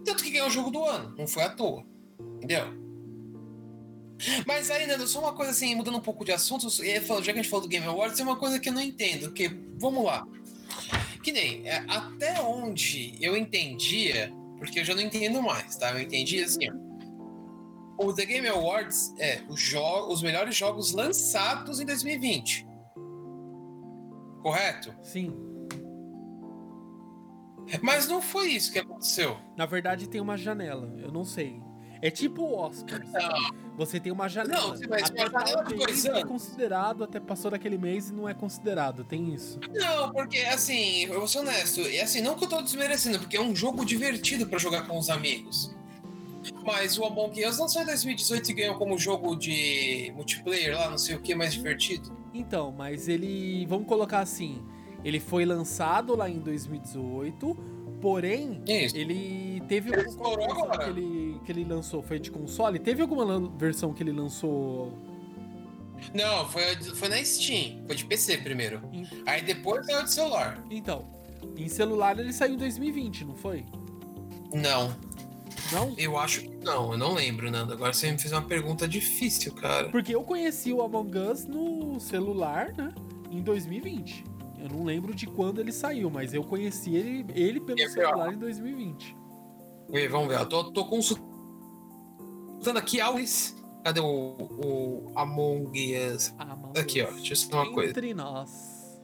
[0.05, 1.85] Tanto que ganhou o jogo do ano, não foi à toa.
[2.37, 2.86] Entendeu?
[4.47, 7.35] Mas aí, Nando, só uma coisa assim, mudando um pouco de assunto, já que a
[7.37, 9.33] gente falou do Game Awards, é uma coisa que eu não entendo.
[9.33, 9.49] Que,
[9.79, 10.27] vamos lá.
[11.23, 15.93] Que nem, é, até onde eu entendia, porque eu já não entendo mais, tá?
[15.93, 16.69] Eu entendi assim.
[17.99, 22.67] O The Game Awards é os melhores jogos lançados em 2020.
[24.43, 24.95] Correto?
[25.03, 25.33] Sim.
[27.83, 29.37] Mas não foi isso que aconteceu.
[29.57, 30.93] Na verdade, tem uma janela.
[30.99, 31.61] Eu não sei.
[32.03, 33.03] É tipo o Oscar.
[33.77, 34.61] Você tem uma janela.
[34.61, 36.25] Não, uma janela tal de mês é anos.
[36.25, 39.05] considerado, até passou daquele mês e não é considerado.
[39.05, 39.59] Tem isso.
[39.73, 43.37] Não, porque assim, eu vou ser honesto, e assim, não que eu tô desmerecendo, porque
[43.37, 45.75] é um jogo divertido pra jogar com os amigos.
[46.65, 50.99] Mas o Among Us lançou em 2018 e ganhou como jogo de multiplayer lá, não
[50.99, 52.17] sei o que, mais divertido.
[52.33, 53.67] Então, mas ele.
[53.67, 54.63] Vamos colocar assim.
[55.05, 57.57] Ele foi lançado lá em 2018,
[58.07, 62.03] porém, ele teve Ele alguma versão que ele, que ele lançou.
[62.05, 62.79] Foi de console?
[62.79, 64.97] Teve alguma versão que ele lançou.
[66.15, 68.81] Não, foi, foi na Steam, foi de PC primeiro.
[69.27, 70.65] Aí depois saiu de celular.
[70.71, 71.05] Então,
[71.57, 73.65] em celular ele saiu em 2020, não foi?
[74.55, 74.95] Não,
[75.73, 75.93] Não?
[75.99, 77.73] eu acho que não, eu não lembro, Nando.
[77.73, 79.89] Agora você me fez uma pergunta difícil, cara.
[79.89, 82.95] Porque eu conheci o Among Us no celular, né?
[83.33, 84.36] Em 2020.
[84.59, 88.33] Eu não lembro de quando ele saiu, mas eu conheci ele, ele pelo É, celular
[88.33, 89.17] em 2020.
[89.89, 91.27] Vê, Vamos ver, eu tô, tô consultando
[92.79, 93.55] aqui Alice.
[93.85, 96.35] Cadê o, o Among Us?
[96.39, 97.91] Among Aqui, ó, deixa eu explicar uma coisa.
[97.91, 99.01] Entre nós.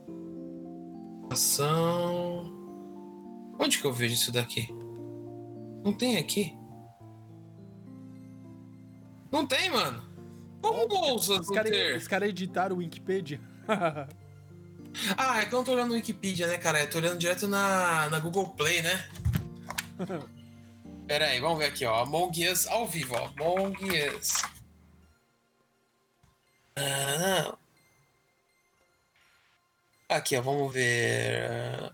[1.30, 2.52] Ação.
[3.58, 4.68] Onde que eu vejo isso daqui?
[5.84, 6.56] Não tem aqui.
[9.30, 10.02] Não tem, mano.
[10.60, 13.40] Como ousa Os caras cara editaram o Wikipedia.
[15.16, 16.80] Ah, é que eu não tô olhando no Wikipedia, né, cara?
[16.82, 19.08] Eu tô olhando direto na, na Google Play, né?
[21.06, 22.02] Pera aí, vamos ver aqui, ó.
[22.02, 23.26] Among Us ao vivo, ó.
[23.38, 23.76] Among
[24.16, 24.42] Us.
[26.76, 27.58] Ah, não.
[30.08, 31.92] Aqui, ó, vamos ver.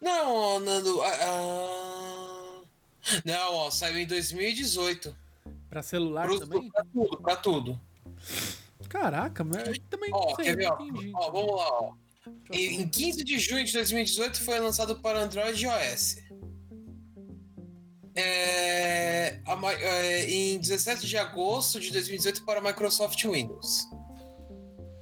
[0.00, 1.02] Não, Nando.
[1.02, 2.62] ah, ah.
[3.24, 5.16] Não, ó, saiu em 2018.
[5.70, 6.70] pra celular Pro- também?
[6.70, 7.80] Pra tudo, pra tudo.
[8.88, 10.78] Caraca, mas também Ó, sei, quer ver, ó?
[11.14, 11.92] Ó, vamos lá, ó.
[12.52, 16.16] Em em 15 de junho de 2018 foi lançado para Android e iOS.
[18.14, 23.86] É, a é, em 17 de agosto de 2018 para Microsoft Windows.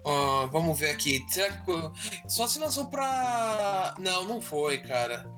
[0.06, 1.24] Ah, vamos ver aqui.
[2.28, 3.94] Só se lançou para.
[3.98, 5.28] Não, não foi, cara.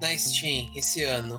[0.00, 1.38] Na Steam esse ano.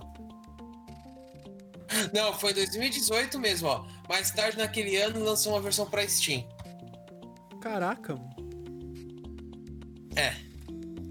[2.13, 3.85] Não, foi em 2018 mesmo, ó.
[4.11, 6.43] Mais tarde naquele ano lançou uma versão para Steam.
[7.61, 8.13] Caraca.
[8.13, 8.29] mano.
[10.17, 10.33] É.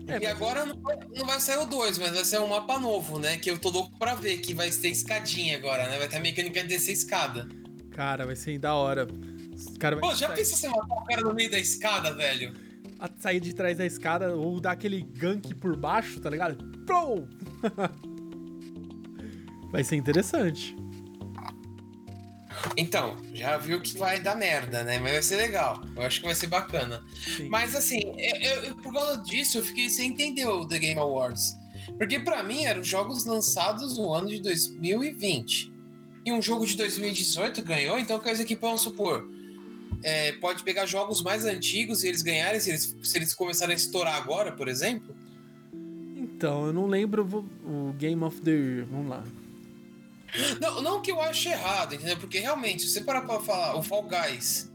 [0.06, 2.48] É, e mas- agora não vai, não vai sair o 2, mas vai sair um
[2.48, 3.38] mapa novo, né?
[3.38, 5.96] Que eu tô louco pra ver, que vai ter escadinha agora, né?
[5.98, 7.48] Vai ter a mecânica de descer escada.
[7.92, 9.08] Cara, vai ser da hora.
[9.56, 12.52] Os caras Pô, já sair, pensou você matar o cara no meio da escada, velho?
[12.98, 16.62] a- sair de trás da escada ou dar aquele gank por baixo, tá ligado?
[16.84, 17.26] Plou!
[19.72, 20.76] vai ser interessante.
[22.76, 24.98] Então, já viu que vai dar merda, né?
[24.98, 25.82] Mas vai ser legal.
[25.96, 27.02] Eu acho que vai ser bacana.
[27.36, 27.48] Sim.
[27.48, 31.56] Mas assim, eu, eu- por causa disso, eu fiquei sem entender o The Game Awards.
[31.96, 35.72] Porque pra mim eram jogos lançados no ano de 2020.
[36.24, 39.26] E um jogo de 2018 ganhou, então quer dizer que, vamos supor,
[40.02, 43.76] é, pode pegar jogos mais antigos e eles ganharem, se eles, se eles começarem a
[43.76, 45.16] estourar agora, por exemplo.
[46.16, 47.24] Então, eu não lembro
[47.64, 48.86] o o Game of the Year.
[48.90, 49.24] Vamos lá.
[50.60, 52.16] Não, não que eu ache errado, entendeu?
[52.16, 54.70] Porque realmente, se você parar pra falar, o Fall Guys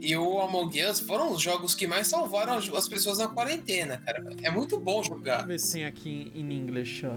[0.00, 3.98] e o Among Us foram os jogos que mais salvaram as as pessoas na quarentena,
[3.98, 4.24] cara.
[4.42, 5.38] É muito bom jogar.
[5.42, 7.16] Vamos ver se tem aqui em inglês, ó.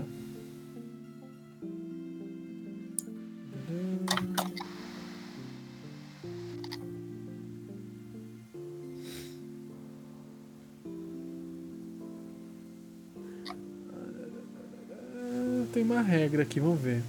[14.91, 17.03] Ah, Tem uma regra aqui, vamos ver.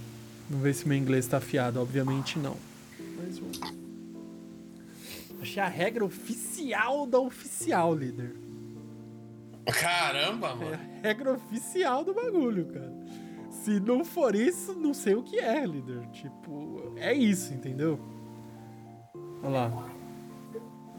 [0.49, 1.81] Vamos ver se meu inglês tá afiado.
[1.81, 2.57] Obviamente não.
[3.17, 3.61] Mas vamos.
[5.41, 8.35] Achei a regra oficial da oficial, líder.
[9.67, 10.75] Caramba, É mano.
[10.75, 12.93] a regra oficial do bagulho, cara.
[13.51, 16.07] Se não for isso, não sei o que é, líder.
[16.13, 17.99] Tipo, é isso, entendeu?
[19.43, 19.89] Olha lá.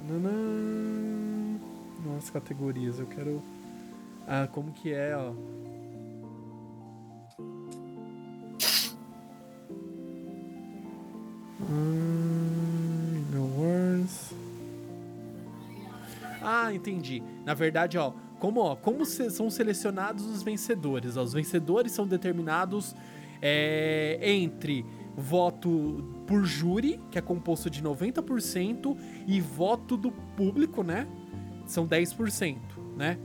[0.08, 1.60] Nanã.
[2.05, 3.41] Nossa, categorias, eu quero.
[4.27, 5.34] Ah, como que é, ó.
[11.69, 14.34] Hum, no words.
[16.41, 17.23] Ah, entendi.
[17.43, 21.17] Na verdade, ó, como, ó, como se- são selecionados os vencedores?
[21.17, 21.23] ó?
[21.23, 22.95] os vencedores são determinados
[23.41, 24.86] é, entre
[25.17, 28.97] voto por júri, que é composto de 90%,
[29.28, 31.08] e voto do público, né?
[31.65, 32.58] São 10%,
[32.97, 33.17] né?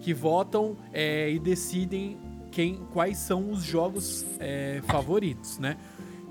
[0.00, 2.18] Que votam é, e decidem
[2.50, 5.76] quem, quais são os jogos é, favoritos, né?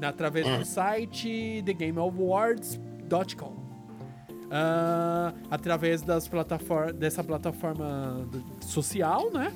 [0.07, 3.63] Através do site thegameawards.com
[4.55, 8.29] ah, através das plataforma, dessa plataforma
[8.61, 9.51] social, né?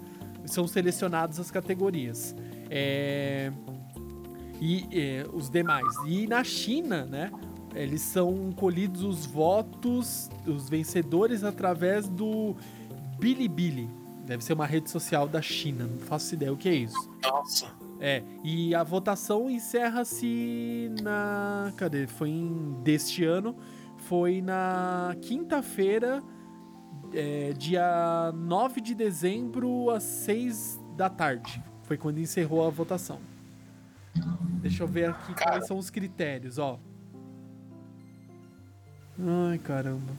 [0.46, 2.36] São selecionadas as categorias.
[2.68, 3.52] É,
[4.60, 5.86] e é, os demais.
[6.08, 7.32] E na China, né?
[7.76, 12.56] Eles são colhidos os votos, os vencedores, através do
[13.20, 13.88] Bilibili.
[14.26, 17.12] Deve ser uma rede social da China, não faço ideia o que é isso.
[17.22, 17.68] Nossa.
[18.00, 21.74] É, e a votação encerra-se na.
[21.78, 22.06] Cadê?
[22.08, 23.56] Foi em, deste ano.
[23.98, 26.24] Foi na quinta-feira,
[27.14, 31.64] é, dia 9 de dezembro, às 6 da tarde.
[31.84, 33.20] Foi quando encerrou a votação.
[34.62, 35.52] Deixa eu ver aqui Cara.
[35.52, 36.80] quais são os critérios, ó.
[39.20, 40.14] Ai, caramba.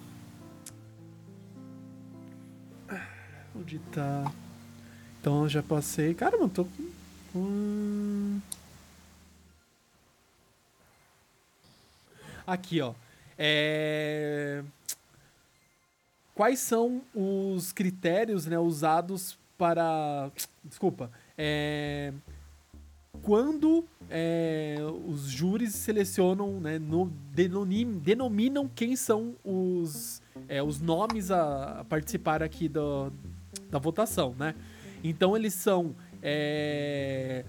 [3.54, 4.32] Onde tá?
[5.20, 6.14] Então eu já passei.
[6.14, 6.66] Caramba, eu tô.
[7.34, 8.40] Hum.
[12.46, 12.94] Aqui, ó.
[13.36, 14.62] É...
[16.34, 20.30] Quais são os critérios né, usados para.
[20.64, 21.10] Desculpa.
[21.36, 22.12] É...
[23.22, 31.32] Quando é, os júris selecionam, né, no- denonim- denominam quem são os, é, os nomes
[31.32, 33.12] a, a participar aqui do,
[33.68, 34.54] da votação, né?
[35.02, 37.44] Então eles são é,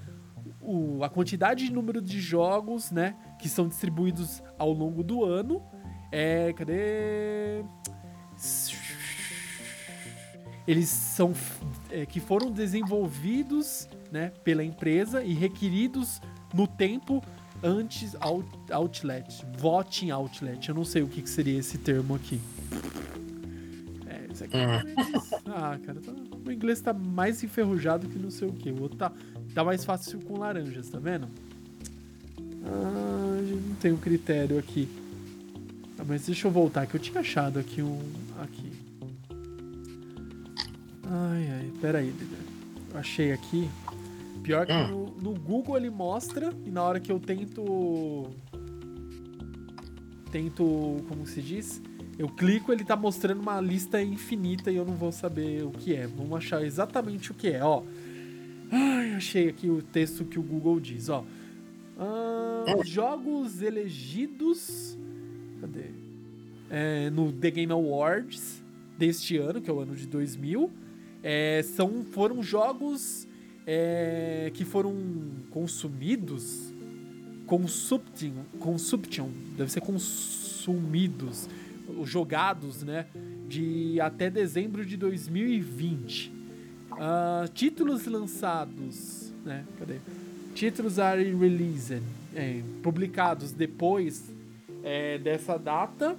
[0.61, 5.61] o- a quantidade de número de jogos, né, que são distribuídos ao longo do ano,
[6.11, 7.63] É, cadê?
[10.67, 11.33] Eles são
[11.91, 16.21] é, que foram desenvolvidos, né, pela empresa e requeridos
[16.53, 17.23] no tempo
[17.63, 20.69] antes out, outlet, voting outlet.
[20.69, 22.39] Eu não sei o que, que seria esse termo aqui.
[24.41, 24.57] É, isso aqui.
[24.57, 25.41] Hum.
[25.47, 26.11] Ah, cara, tá,
[26.45, 28.71] o inglês tá mais enferrujado que não sei o que.
[28.71, 29.11] O outro tá,
[29.53, 31.27] tá mais fácil com laranjas, tá vendo?
[32.65, 34.87] Ah, não tem um critério aqui.
[35.97, 37.99] Ah, mas deixa eu voltar, que eu tinha achado aqui um.
[38.41, 38.71] Aqui.
[41.03, 42.13] Ai, ai, pera aí,
[42.91, 43.69] Eu achei aqui.
[44.43, 48.29] Pior que no, no Google ele mostra, e na hora que eu tento.
[50.31, 51.03] Tento.
[51.07, 51.81] Como se diz?
[52.19, 55.95] Eu clico, ele tá mostrando uma lista infinita e eu não vou saber o que
[55.95, 56.05] é.
[56.05, 57.81] Vamos achar exatamente o que é, ó.
[58.69, 61.23] Ai, achei aqui o texto que o Google diz, ó.
[61.97, 64.97] Ah, jogos elegidos.
[65.61, 65.91] Cadê?
[66.69, 68.61] É, no The Game Awards
[68.97, 70.69] deste ano, que é o ano de 2000.
[71.23, 73.25] É, são, foram jogos
[73.65, 74.93] é, que foram
[75.51, 76.73] consumidos.
[77.45, 81.47] Consumption, consumption, deve ser consumidos,
[82.03, 83.05] jogados, né?
[83.47, 86.31] De até dezembro de 2020.
[86.91, 89.65] Ah, títulos lançados, né?
[89.77, 89.95] Cadê?
[90.53, 92.01] Títulos are released,
[92.35, 94.31] é, publicados depois
[94.83, 96.17] é, dessa data.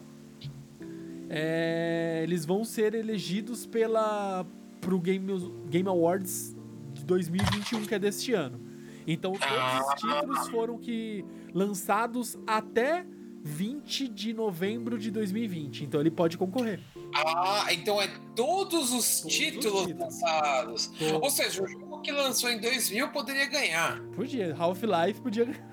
[1.29, 4.45] é, eles vão ser elegidos pela
[4.81, 5.27] pro Game,
[5.69, 6.57] Game Awards
[6.95, 8.59] de 2021, que é deste ano.
[9.07, 13.05] Então todos os títulos foram que lançados até
[13.43, 15.85] 20 de novembro de 2020.
[15.85, 16.81] Então ele pode concorrer.
[17.15, 19.99] Ah, então é todos os Todos os títulos títulos.
[20.01, 20.87] lançados.
[20.99, 21.13] Todos.
[21.23, 24.01] Ou seja, o jogo que lançou em 2000 poderia ganhar.
[24.15, 25.47] Podia, Half-Life podia.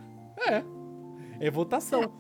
[0.48, 0.64] É.
[1.40, 2.14] É votação.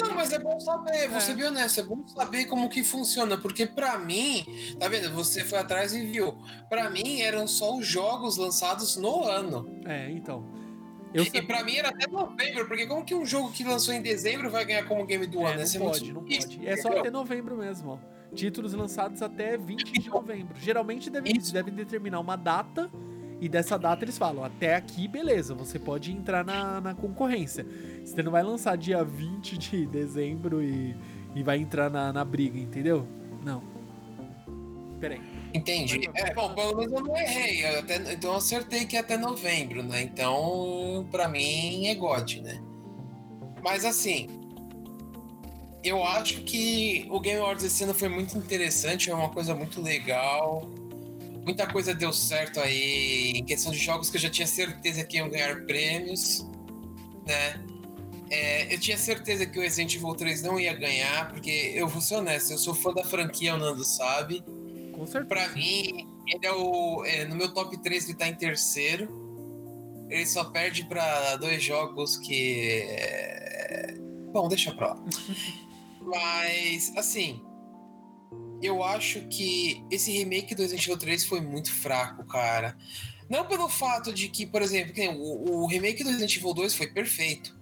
[0.00, 1.20] Não, mas é bom saber, vou É.
[1.20, 4.44] ser bem honesto, é bom saber como que funciona, porque pra mim,
[4.80, 5.12] tá vendo?
[5.14, 6.36] Você foi atrás e viu.
[6.68, 9.80] Pra mim eram só os jogos lançados no ano.
[9.84, 10.44] É, então.
[11.16, 14.02] Eu E pra mim era até novembro, porque como que um jogo que lançou em
[14.02, 15.62] dezembro vai ganhar como game do É, ano?
[15.62, 16.66] Não é pode, não pode.
[16.66, 17.98] É só até novembro mesmo, ó.
[18.34, 20.54] Títulos lançados até 20 de novembro.
[20.60, 22.90] Geralmente devem, devem determinar uma data
[23.40, 27.66] e dessa data eles falam, até aqui, beleza, você pode entrar na, na concorrência.
[28.04, 30.96] Você não vai lançar dia 20 de dezembro e,
[31.34, 33.06] e vai entrar na, na briga, entendeu?
[33.44, 33.62] Não.
[34.98, 35.20] Peraí.
[35.56, 36.10] Entendi.
[36.14, 37.64] É, bom, pelo menos eu não errei.
[37.64, 40.02] eu até- então eu acertei que é até novembro, né?
[40.02, 42.60] Então, pra mim é God, né?
[43.62, 44.28] Mas assim,
[45.82, 49.80] eu acho que o Game Awards esse ano foi muito interessante, é uma coisa muito
[49.80, 50.68] legal.
[51.44, 55.16] Muita coisa deu certo aí em questão de jogos que eu já tinha certeza que
[55.16, 56.44] iam ganhar prêmios,
[57.26, 57.64] né?
[58.28, 62.02] É, eu tinha certeza que o Resident Evil 3 não ia ganhar, porque eu vou
[62.02, 64.44] ser honesto, eu sou fã da franquia, o Nando sabe.
[64.96, 65.28] Com certeza.
[65.28, 67.04] Pra mim, ele é o.
[67.04, 69.24] é, no meu top 3 ele tá em terceiro.
[70.08, 72.86] Ele só perde pra dois jogos que.
[72.88, 73.94] é,
[74.32, 75.04] Bom, deixa pra lá.
[76.02, 77.42] Mas, assim.
[78.62, 82.76] Eu acho que esse remake do Resident Evil 3 foi muito fraco, cara.
[83.28, 86.74] Não pelo fato de que, por exemplo, que o, o remake do Resident Evil 2
[86.74, 87.54] foi perfeito.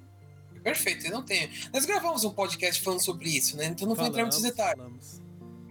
[0.50, 1.50] Foi perfeito, eu não tenho.
[1.72, 3.66] Nós gravamos um podcast falando sobre isso, né?
[3.66, 4.76] Então não vou entrar em muitos detalhes.
[4.76, 5.23] falamos.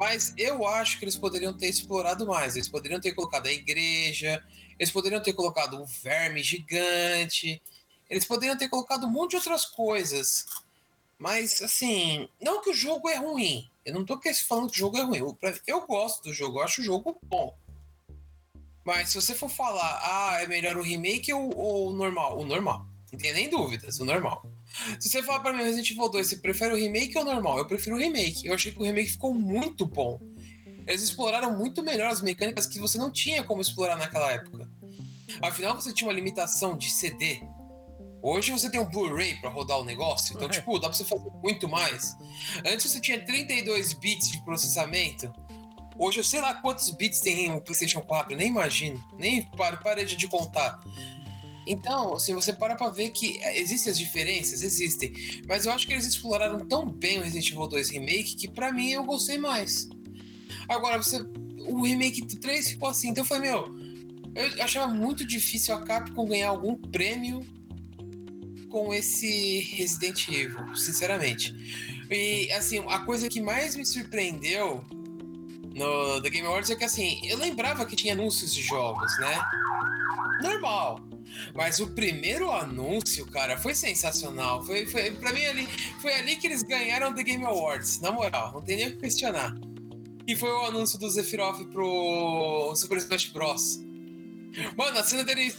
[0.04, 2.58] Mas eu acho que eles poderiam ter explorado mais.
[2.58, 4.44] Eles poderiam ter colocado a igreja,
[4.78, 7.62] eles poderiam ter colocado um verme gigante,
[8.10, 10.46] eles poderiam ter colocado um monte de outras coisas.
[11.18, 13.72] Mas, assim, não que o jogo é ruim.
[13.86, 15.20] Eu não tô falando que o jogo é ruim.
[15.20, 17.56] Eu, eu gosto do jogo, eu acho o jogo bom.
[18.84, 22.38] Mas se você for falar, ah, é melhor o remake ou, ou o normal?
[22.38, 22.86] O normal.
[23.10, 24.46] Não tem nem dúvidas, o normal.
[25.00, 27.58] Se você falar pra mim Resident Evil 2, você prefere o remake ou o normal?
[27.60, 28.46] Eu prefiro o remake.
[28.48, 30.20] Eu achei que o remake ficou muito bom.
[30.88, 34.70] Eles exploraram muito melhor as mecânicas que você não tinha como explorar naquela época.
[35.42, 37.42] Afinal, você tinha uma limitação de CD.
[38.22, 40.52] Hoje você tem um Blu-ray pra rodar o negócio, então, É.
[40.52, 42.16] tipo, dá pra você fazer muito mais.
[42.66, 45.32] Antes você tinha 32 bits de processamento.
[45.98, 49.02] Hoje eu sei lá quantos bits tem no PlayStation 4, eu nem imagino.
[49.18, 50.80] Nem paro, parei de contar.
[51.66, 55.14] Então, assim, você para pra ver que existem as diferenças, existem.
[55.48, 58.72] Mas eu acho que eles exploraram tão bem o Resident Evil 2 Remake que pra
[58.72, 59.88] mim eu gostei mais.
[60.68, 61.18] Agora, você.
[61.66, 63.74] O remake do 3 ficou assim, então falei, meu,
[64.36, 67.46] eu achava muito difícil a Capcom ganhar algum prêmio
[68.70, 71.56] com esse Resident Evil, sinceramente.
[72.10, 74.84] E assim, a coisa que mais me surpreendeu
[75.74, 79.40] no The Game Awards é que assim, eu lembrava que tinha anúncios de jogos, né?
[80.42, 81.00] Normal.
[81.54, 84.64] Mas o primeiro anúncio, cara, foi sensacional.
[84.64, 85.68] Foi, foi, mim, ali,
[86.02, 88.98] foi ali que eles ganharam The Game Awards, na moral, não tem nem o que
[88.98, 89.56] questionar.
[90.26, 93.82] E foi o anúncio do Sephiroth pro Super Smash Bros.
[94.78, 95.54] Mano, a cena dele,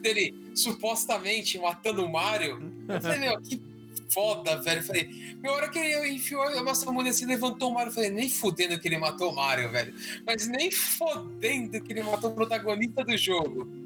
[0.00, 3.60] dele supostamente matando o Mario, eu falei, meu, que
[4.08, 4.80] foda, velho.
[4.80, 7.94] Eu falei, meu, hora que ele enfiou a nossa mão assim, levantou o Mario, eu
[7.94, 9.92] falei, nem fudendo que ele matou o Mario, velho.
[10.24, 13.85] Mas nem fodendo que ele matou o protagonista do jogo.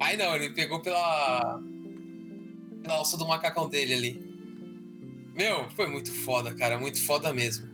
[0.00, 1.60] Aí não, ele pegou pela.
[2.82, 4.26] pela alça do macacão dele ali.
[5.34, 7.68] Meu, foi muito foda, cara, muito foda mesmo.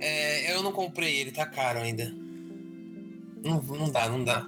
[0.00, 2.14] É, eu não comprei ele, tá caro ainda.
[3.42, 4.46] Não, não dá, não dá.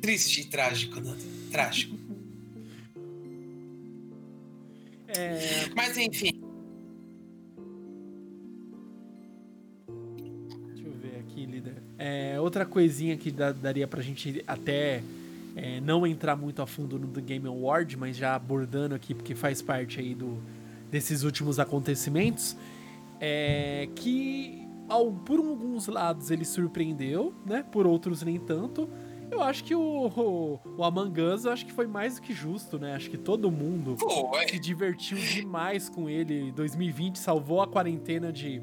[0.00, 1.16] Triste e trágico, né?
[1.50, 1.96] Trágico.
[5.08, 6.40] É, Mas enfim,
[10.68, 11.82] Deixa eu ver aqui, líder.
[11.98, 15.02] É, outra coisinha que daria pra gente até
[15.56, 19.34] é, não entrar muito a fundo no The Game Award, mas já abordando aqui, porque
[19.34, 20.38] faz parte aí do,
[20.90, 22.56] desses últimos acontecimentos,
[23.20, 27.64] é que ao, por alguns lados ele surpreendeu, né?
[27.70, 28.88] Por outros nem tanto.
[29.30, 32.78] Eu acho que o, o, o Among Us acho que foi mais do que justo,
[32.80, 32.96] né?
[32.96, 34.48] Acho que todo mundo foi.
[34.48, 36.50] se divertiu demais com ele.
[36.50, 38.60] 2020 salvou a quarentena de,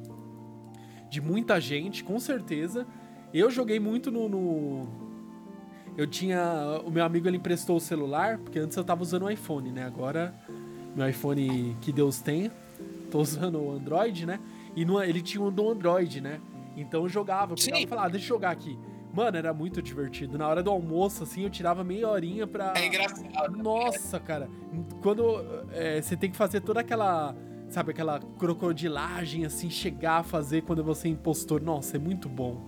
[1.10, 2.86] de muita gente, com certeza.
[3.34, 5.07] Eu joguei muito no, no-
[5.98, 6.82] Eu tinha.
[6.86, 9.84] O meu amigo ele emprestou o celular, porque antes eu tava usando o iPhone, né?
[9.84, 10.34] Agora,
[10.96, 12.52] meu iPhone que Deus tem,
[13.12, 14.40] tô usando o Android, né?
[14.76, 16.40] E no- ele tinha um do Android, né?
[16.76, 18.78] Então eu jogava, eu pegava e falava, ah, deixa eu jogar aqui.
[19.12, 20.38] Mano, era muito divertido.
[20.38, 22.74] Na hora do almoço, assim, eu tirava meia horinha pra.
[22.76, 23.58] É engraçado.
[23.58, 24.48] Nossa, cara.
[25.02, 25.24] Quando
[25.72, 27.36] é, você tem que fazer toda aquela.
[27.70, 31.62] Sabe, aquela crocodilagem, assim, chegar a fazer quando você é impostor.
[31.62, 32.62] Nossa, é muito bom.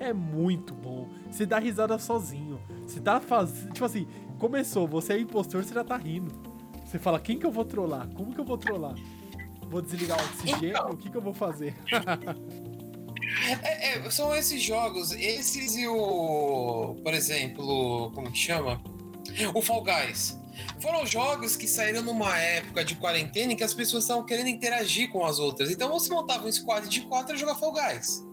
[0.00, 1.08] É muito bom.
[1.30, 2.58] Você dá risada sozinho.
[2.86, 3.72] Você tá fazendo.
[3.72, 6.32] Tipo assim, começou, você é impostor, você já tá rindo.
[6.84, 8.08] Você fala, quem que eu vou trollar?
[8.14, 8.94] Como que eu vou trollar?
[9.68, 10.70] Vou desligar o oxigênio?
[10.70, 10.90] Então.
[10.90, 11.74] O que que eu vou fazer?
[13.62, 16.96] É, é, são esses jogos, esses e o.
[17.04, 18.82] Por exemplo, como que chama?
[19.54, 20.36] O Fall Guys.
[20.80, 25.10] Foram jogos que saíram numa época de quarentena em que as pessoas estavam querendo interagir
[25.10, 25.70] com as outras.
[25.70, 28.26] Então você montava um squad de quatro e jogar Fall Guys.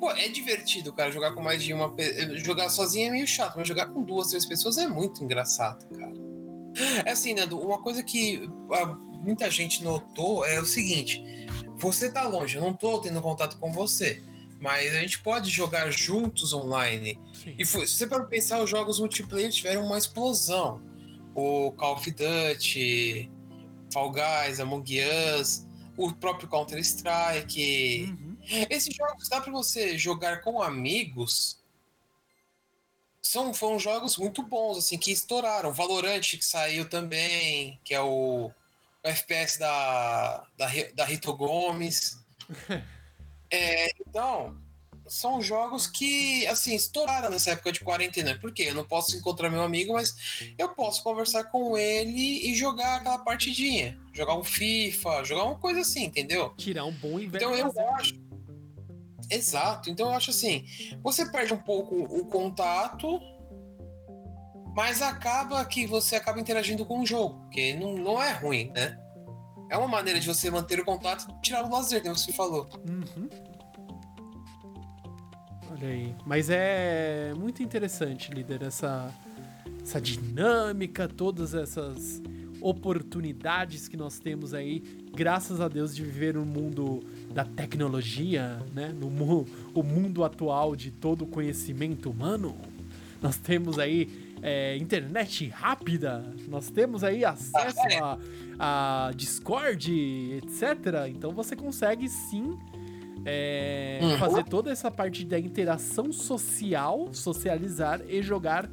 [0.00, 1.92] Pô, é divertido, cara, jogar com mais de uma.
[1.94, 5.86] pe- Jogar sozinho é meio chato, mas jogar com duas, três pessoas é muito engraçado,
[5.94, 6.12] cara.
[7.04, 8.86] É assim, Nando, uma coisa que ah,
[9.22, 11.22] muita gente notou é o seguinte:
[11.76, 14.22] você tá longe, eu não tô tendo contato com você,
[14.58, 17.20] mas a gente pode jogar juntos online.
[17.34, 17.54] Sim.
[17.58, 20.80] E foi- se você para pensar, os jogos multiplayer tiveram uma explosão.
[21.34, 23.30] O Call of Duty,
[23.92, 24.84] Fall Guys, Among
[25.38, 28.06] Us, o próprio Counter-Strike.
[28.08, 28.29] Uhum.
[28.68, 31.58] Esses jogos dá para você jogar com amigos.
[33.22, 35.72] São, foram jogos muito bons, assim, que estouraram.
[35.72, 42.18] Valorant, que saiu também, que é o, o FPS da, da, da Rito Gomes.
[43.52, 44.56] É, então,
[45.10, 48.38] são jogos que, assim, estouraram nessa época de quarentena.
[48.38, 48.66] Por quê?
[48.68, 50.14] Eu não posso encontrar meu amigo, mas
[50.56, 53.98] eu posso conversar com ele e jogar aquela partidinha.
[54.12, 56.54] Jogar um FIFA, jogar uma coisa assim, entendeu?
[56.56, 58.14] Tirar um bom e Então eu acho.
[59.30, 59.88] Exato.
[59.90, 60.64] Então eu acho assim,
[61.02, 63.20] você perde um pouco o contato,
[64.74, 68.98] mas acaba que você acaba interagindo com o jogo, que não, não é ruim, né?
[69.70, 72.68] É uma maneira de você manter o contato e tirar o lazer, como você falou.
[72.88, 73.28] Uhum.
[75.70, 76.14] Olha aí.
[76.26, 79.14] Mas é muito interessante, líder, essa,
[79.80, 82.20] essa dinâmica, todas essas
[82.60, 84.80] oportunidades que nós temos aí,
[85.14, 87.00] graças a Deus, de viver no mundo
[87.32, 88.92] da tecnologia, né?
[88.98, 92.56] No mu o mundo atual de todo o conhecimento humano.
[93.22, 98.18] Nós temos aí é, internet rápida, nós temos aí acesso a,
[98.58, 99.92] a Discord,
[100.42, 101.06] etc.
[101.08, 102.58] Então você consegue sim
[103.24, 104.18] é, Uhum.
[104.18, 108.68] fazer toda essa parte da interação social, socializar e jogar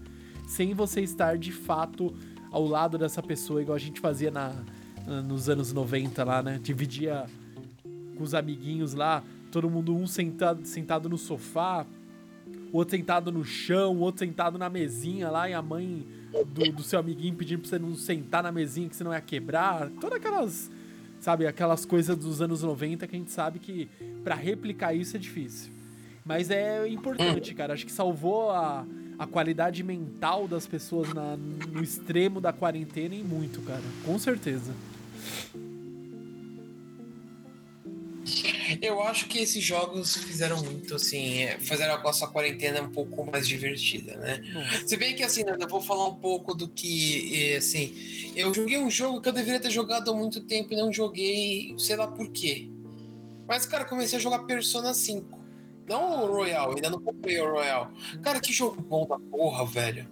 [0.48, 2.16] sem você estar de fato
[2.50, 4.54] ao lado dessa pessoa, igual a gente fazia na,
[5.06, 6.58] na- nos anos 90 lá, né?
[6.64, 7.26] Dividia
[8.18, 11.86] com os amiguinhos lá, todo mundo um sentado, sentado no sofá,
[12.74, 16.06] outro sentado no chão, outro sentado na mesinha lá, e a mãe
[16.54, 19.90] do, do seu amiguinho pedindo pra você não sentar na mesinha que senão ia quebrar.
[20.02, 20.70] Todas aquelas,
[21.20, 23.88] sabe, aquelas coisas dos anos 90 que a gente sabe que
[24.24, 25.72] pra replicar isso é difícil.
[26.26, 27.74] Mas é importante, cara.
[27.74, 28.86] Acho que salvou a,
[29.18, 33.82] a qualidade mental das pessoas na- no extremo da quarentena e muito, cara.
[34.06, 34.74] Com certeza.
[38.82, 43.30] Eu acho que esses jogos fizeram muito, assim, é, fizeram a nossa quarentena um pouco
[43.30, 44.42] mais divertida, né?
[44.54, 44.88] Nossa.
[44.88, 47.94] Se bem que, assim, eu vou falar um pouco do que, eh, assim,
[48.36, 51.76] eu joguei um jogo que eu deveria ter jogado há muito tempo e não joguei,
[51.78, 52.70] sei lá por quê.
[53.48, 55.38] Mas, cara, comecei a jogar Persona 5.
[55.88, 57.92] Não o Royal, ainda não comprei o Royal.
[58.22, 60.08] Cara, que jogo bom da porra, velho.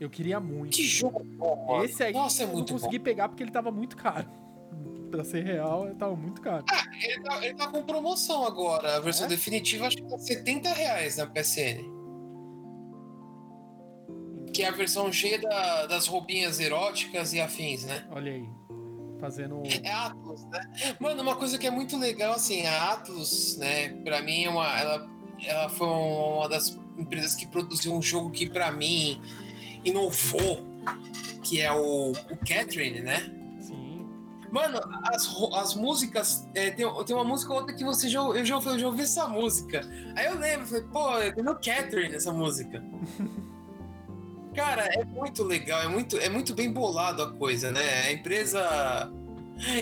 [0.00, 0.76] Eu queria muito.
[0.76, 1.84] Que jogo bom, mano.
[1.84, 4.30] Esse aí Nossa, é eu muito não consegui pegar porque ele tava muito caro.
[5.10, 6.64] Pra ser real, ele tava muito caro.
[6.64, 6.76] bom.
[7.02, 8.96] Ele tá, ele tá com promoção agora.
[8.96, 9.28] A versão É?
[9.28, 11.82] definitiva acho que tá 70 reais na PSN.
[14.52, 18.04] Que é a versão cheia da- das roupinhas eróticas e afins, né?
[18.10, 18.48] Olha aí.
[19.20, 19.62] Fazendo.
[19.82, 20.60] É a Atlus, né?
[21.00, 24.78] Mano, uma coisa que é muito legal, assim, a Atlus, né, pra mim é uma.
[24.78, 25.10] Ela,
[25.44, 29.20] ela foi uma das empresas que produziu um jogo que, pra mim,
[29.84, 30.64] inovou,
[31.42, 33.28] que é o, o Catherine, né?
[34.50, 36.48] Mano, as, as músicas.
[36.54, 39.02] é, tem, tem uma música ou outra que você já, eu, já, eu já ouvi
[39.02, 39.80] essa música.
[40.16, 42.82] Aí eu lembro, falei, pô, tem no Catherine essa música.
[44.54, 48.06] Cara, é muito legal, é muito, é muito bem bolado a coisa, né?
[48.06, 49.12] A empresa.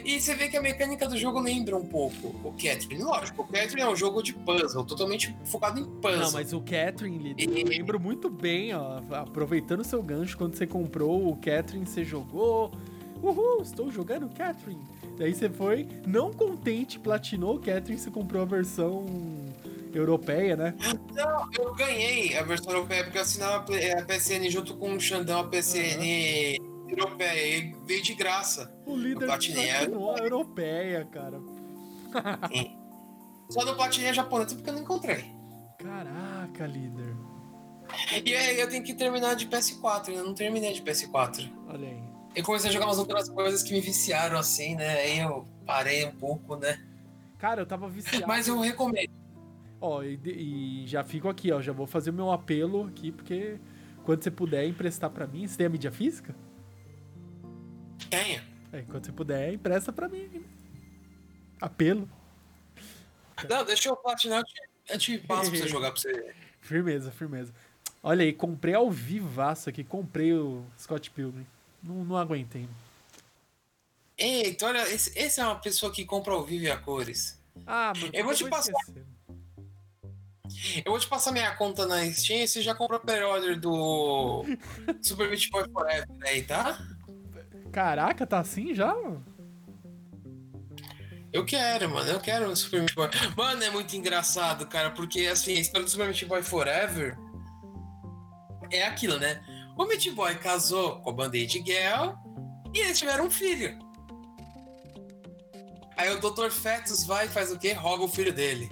[0.04, 3.02] E você vê que a mecânica do jogo lembra um pouco o Catherine.
[3.02, 6.20] Lógico, o Catherine é um jogo de puzzle, totalmente focado em puzzle.
[6.20, 9.00] Não, mas o Catherine, Lid, eu lembro muito bem, ó.
[9.12, 12.70] Aproveitando o seu gancho, quando você comprou o Catherine, você jogou.
[13.22, 14.84] Uhul, estou jogando Catherine.
[15.18, 19.06] Daí você foi, não contente, platinou o Catherine, você comprou a versão
[19.94, 20.74] europeia, né?
[21.14, 25.00] Não, eu ganhei a versão europeia porque eu assinava a a PSN junto com o
[25.00, 26.58] Xandão, a PSN
[26.88, 27.58] europeia.
[27.58, 28.72] E veio de graça.
[28.84, 31.40] O líder platinei a platinou a europeia, cara.
[33.48, 35.24] Só no platinei a japonesa porque eu não encontrei.
[35.78, 37.16] Caraca, líder.
[38.24, 41.50] E aí eu tenho que terminar de PS4, eu não terminei de PS4.
[41.68, 42.15] Olha aí.
[42.36, 45.00] Eu comecei a jogar umas outras coisas que me viciaram assim, né?
[45.00, 46.86] Aí eu parei um pouco, né?
[47.38, 48.26] Cara, eu tava viciado.
[48.26, 49.10] Mas eu recomendo.
[49.80, 51.62] Ó, e, e já fico aqui, ó.
[51.62, 53.58] Já vou fazer o meu apelo aqui, porque
[54.04, 55.46] quando você puder emprestar pra mim.
[55.46, 56.36] Você tem a mídia física?
[58.10, 58.44] Tenha.
[58.70, 60.44] É, quando você puder, empresta pra mim.
[61.58, 62.06] Apelo.
[63.48, 64.54] Não, deixa eu platinar, eu te,
[64.90, 66.34] eu te passo pra você jogar pra você.
[66.60, 67.54] Firmeza, firmeza.
[68.02, 69.82] Olha aí, comprei ao vivaço aqui.
[69.82, 71.46] Comprei o Scott Pilgrim.
[71.86, 72.68] Não, não aguentei.
[74.18, 77.38] Eita, olha, esse, esse é uma pessoa que compra ao vivo e a cores.
[77.66, 78.10] Ah, mano.
[78.12, 78.72] Eu vou te passar.
[78.72, 79.06] esquecer.
[80.84, 84.44] Eu vou te passar minha conta na Steam e você já compra o pre-order do
[85.02, 86.78] Super Meat Boy Forever aí, tá?
[87.72, 88.94] Caraca, tá assim já?
[91.32, 93.08] Eu quero, mano, eu quero o Super Meat Boy.
[93.36, 97.18] Mano, é muito engraçado, cara, porque assim, a história do Super Meat Boy Forever
[98.70, 99.44] é aquilo, né?
[99.76, 102.12] O Meat Boy casou com a Band-Aid Girl
[102.74, 103.78] e eles tiveram um filho.
[105.96, 106.50] Aí o Dr.
[106.50, 107.72] Fetus vai e faz o quê?
[107.72, 108.68] Rouba o filho dele.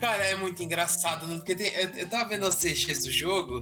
[0.00, 1.36] Cara, é muito engraçado, né?
[1.36, 3.60] porque tem- eu, eu tava vendo as CGs do jogo,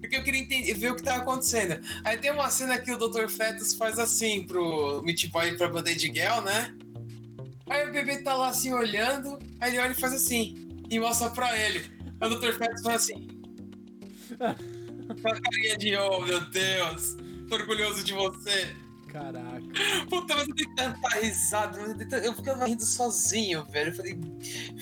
[0.00, 1.78] porque eu queria entender, ver o que tava acontecendo.
[2.04, 3.28] Aí tem uma cena que o Dr.
[3.28, 6.74] Fetus faz assim pro Meat Boy e pra Band-Aid Girl, né?
[7.68, 11.30] Aí o bebê tá lá assim olhando, aí ele olha e faz assim, e mostra
[11.30, 11.90] pra ele.
[12.20, 12.52] Aí o Dr.
[12.58, 13.28] Fetus faz assim.
[15.20, 17.16] Com a carinha de, oh meu Deus,
[17.48, 18.74] tô orgulhoso de você.
[19.08, 19.60] Caraca.
[20.08, 23.90] Puta, mas eu dei tanta risada, mas eu, dei tanta- eu ficava rindo sozinho, velho.
[23.90, 24.18] Eu falei,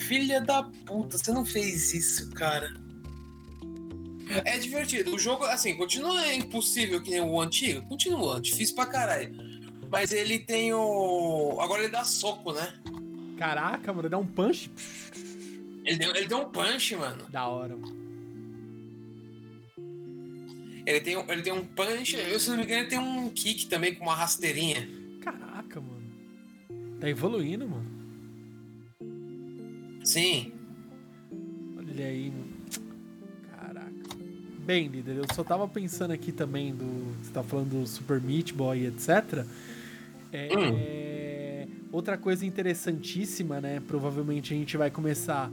[0.06, 2.72] filha da puta, você não fez isso, cara.
[4.44, 5.12] É divertido.
[5.14, 7.82] O jogo, assim, continua impossível que nem o antigo.
[7.88, 9.34] Continua, difícil pra caralho.
[9.90, 11.58] Mas ele tem o.
[11.60, 12.72] Agora ele dá soco, né?
[13.36, 14.70] Caraca, mano, dá um punch.
[15.84, 17.26] Ele deu, ele deu um punch, mano.
[17.28, 17.99] Da hora, mano.
[20.86, 23.28] Ele tem, um- ele tem um punch, eu, se não me engano, ele tem um
[23.30, 24.88] kick também com uma rasteirinha.
[25.20, 26.00] Caraca, mano.
[26.98, 27.86] Tá evoluindo, mano.
[30.04, 30.52] Sim.
[31.76, 32.50] Olha aí, mano.
[33.56, 33.90] Caraca.
[34.64, 37.14] Bem, líder, eu só tava pensando aqui também do.
[37.22, 39.44] Você tá falando do Super Meat Boy, etc.
[40.32, 43.82] É, Outra coisa interessantíssima, né?
[43.86, 45.50] Provavelmente a gente vai começar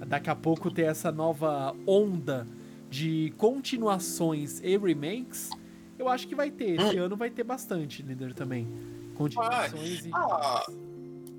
[0.00, 2.46] a daqui a pouco ter essa nova onda
[2.88, 5.50] de continuações e remakes.
[5.98, 6.80] Eu acho que vai ter.
[6.80, 8.68] Esse ano vai ter bastante, líder, também.
[9.14, 10.10] Continuações e.
[10.14, 10.64] Ah,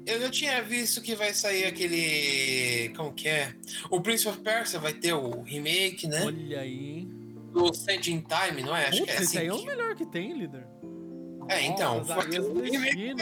[0.06, 2.89] eu já tinha visto que vai sair aquele.
[2.95, 3.54] Como que é?
[3.89, 6.26] O Prince of Persia vai ter o remake, né?
[6.26, 7.08] Olha aí?
[7.54, 8.88] Do Sand in Time, não é?
[8.88, 9.64] Acho Putz, que é esse aí é assim.
[9.64, 10.68] o melhor que tem, líder.
[11.47, 13.16] É, então, Nossa, Areias o remake.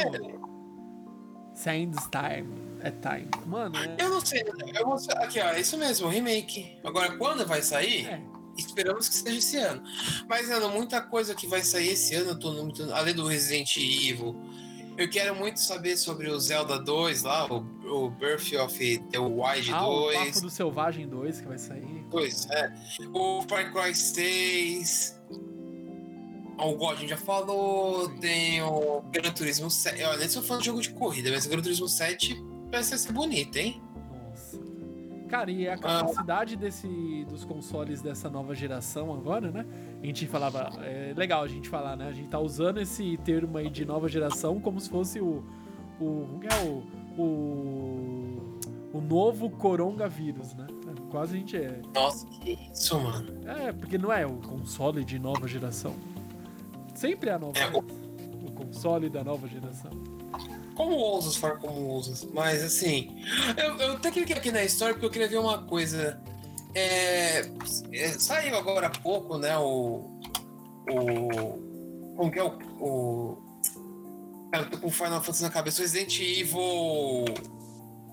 [1.53, 2.66] Sands Time.
[2.88, 3.29] É time.
[3.45, 3.95] Mano, é.
[3.99, 4.43] Eu não sei,
[4.75, 4.97] eu vou...
[5.17, 6.77] aqui ó, isso mesmo, remake.
[6.85, 8.07] Agora, quando vai sair?
[8.07, 8.21] é.
[8.57, 9.83] Esperamos que seja esse ano.
[10.27, 12.91] Mas, Ana, muita coisa que vai sair esse ano, eu tô muito...
[12.91, 14.35] além do Resident Evil
[14.97, 19.71] Eu quero muito saber sobre o Zelda 2 lá, o, o Birth of the Wild
[19.71, 20.17] Ah, o 2.
[20.17, 22.05] Papo do Selvagem 2 que vai sair.
[22.09, 22.73] Pois é.
[23.13, 25.21] O Far Cry 6.
[26.57, 28.09] O God a gente já falou.
[28.17, 30.01] Tem o Gran Turismo 7.
[30.01, 33.11] Olha, nem sou fã de jogo de corrida, mas o Gran Turismo 7 parece ser
[33.11, 33.82] bonito, hein?
[34.11, 34.59] Nossa.
[35.28, 39.65] Cara, e a capacidade desse, dos consoles dessa nova geração agora, né?
[40.01, 40.70] A gente falava.
[40.84, 42.07] É legal a gente falar, né?
[42.07, 45.43] A gente tá usando esse termo aí de nova geração como se fosse o.
[45.99, 46.39] O.
[46.43, 47.22] É o.
[47.22, 48.57] O.
[48.93, 50.65] O novo coronavírus, né?
[51.09, 51.82] Quase a gente é.
[51.93, 53.28] Nossa, que isso, mano.
[53.47, 55.93] É, porque não é o console de nova geração.
[56.95, 59.91] Sempre é a nova É, O console da nova geração.
[60.78, 62.23] Como ousas falar como ousas?
[62.32, 63.19] Mas assim,
[63.57, 66.21] eu, eu até cliquei aqui na história porque eu queria ver uma coisa.
[66.75, 67.49] É,
[67.91, 69.57] é, saiu agora há pouco, né?
[69.57, 70.19] O.
[70.88, 72.13] O.
[72.15, 72.59] Como que é o.
[72.80, 73.38] o
[74.51, 75.80] cara, eu tô com Final Fantasy na cabeça.
[75.80, 76.61] O Resident Evil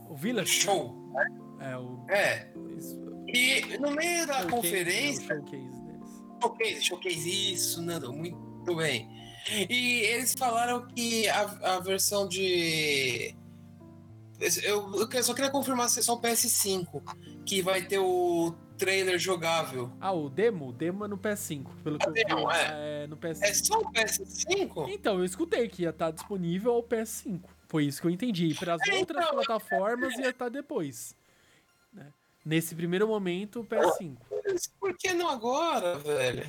[0.09, 0.51] O Village.
[0.51, 1.12] Show.
[1.61, 2.03] É o.
[2.09, 2.49] É.
[3.29, 5.35] E no meio da showcase, conferência.
[5.35, 6.09] né, o showcase deles.
[6.41, 9.07] Showcase, showcase, isso, Nando, muito bem.
[9.69, 11.43] E eles falaram que a,
[11.77, 13.35] a versão de.
[14.63, 17.03] Eu, eu só queria confirmar se é só o PS5,
[17.47, 19.93] que vai ter o trailer jogável.
[20.01, 20.69] Ah, o demo?
[20.69, 23.43] O demo é no PS5, pelo que eu demo, É no PS5.
[23.43, 24.89] É só o PS5?
[24.89, 27.41] Então, eu escutei que ia estar disponível ao PS5.
[27.69, 28.47] Foi isso que eu entendi.
[28.49, 31.15] E para as É, outras então, plataformas ia estar depois.
[31.93, 32.13] né?
[32.45, 34.17] Nesse primeiro momento, o PS5.
[34.81, 36.45] Por que não agora, velho?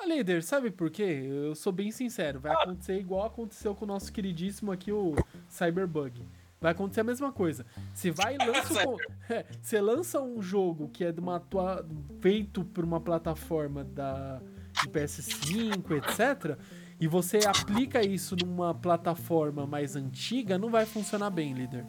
[0.00, 1.02] Ah, líder, sabe por quê?
[1.28, 2.38] Eu sou bem sincero.
[2.38, 5.14] Vai acontecer igual aconteceu com o nosso queridíssimo aqui, o
[5.48, 6.24] Cyberbug.
[6.60, 7.64] Vai acontecer a mesma coisa.
[7.94, 8.96] Você vai e lança, con-
[9.28, 11.84] É, você lança um jogo que é de uma tua...
[12.20, 14.40] feito por uma plataforma da
[14.80, 16.56] de PS5, etc.
[17.00, 21.84] E você aplica isso numa plataforma mais antiga, não vai funcionar bem, líder.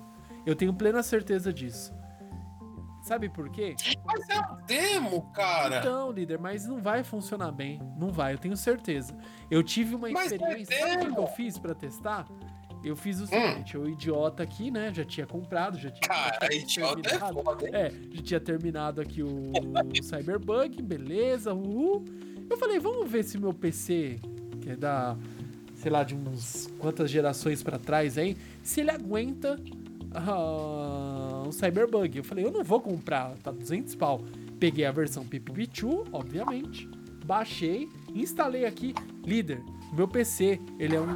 [0.45, 1.93] Eu tenho plena certeza disso.
[3.09, 3.75] Sabe por quê?
[4.05, 5.79] Mas é um demo, cara.
[5.79, 7.81] Então, líder, mas não vai funcionar bem.
[7.97, 9.17] Não vai, eu tenho certeza.
[9.49, 10.77] Eu tive uma Mas é experiência.
[10.77, 12.27] Sabe o que eu fiz pra testar?
[12.83, 14.93] Eu fiz o seguinte, o idiota aqui, né?
[14.93, 16.01] Já tinha comprado, já tinha.
[16.03, 17.43] já Cara, tinha idiota é terminado.
[17.43, 17.73] foda, hein?
[17.73, 19.51] É, já tinha terminado aqui o
[20.03, 22.05] Cyberbug, beleza, uhul.
[22.47, 24.19] Eu falei, vamos ver se meu PC,
[24.61, 25.17] que é da,
[25.73, 29.59] sei lá, de uns quantas gerações pra trás aí, se ele aguenta
[30.13, 32.17] ah, um Cyberbug.
[32.17, 34.21] Eu falei, eu não vou comprar, tá 200 pau.
[34.59, 36.87] Peguei a versão PPP2, obviamente,
[37.25, 38.93] baixei, instalei aqui.
[39.25, 39.61] Líder,
[39.93, 41.07] meu PC, ele é um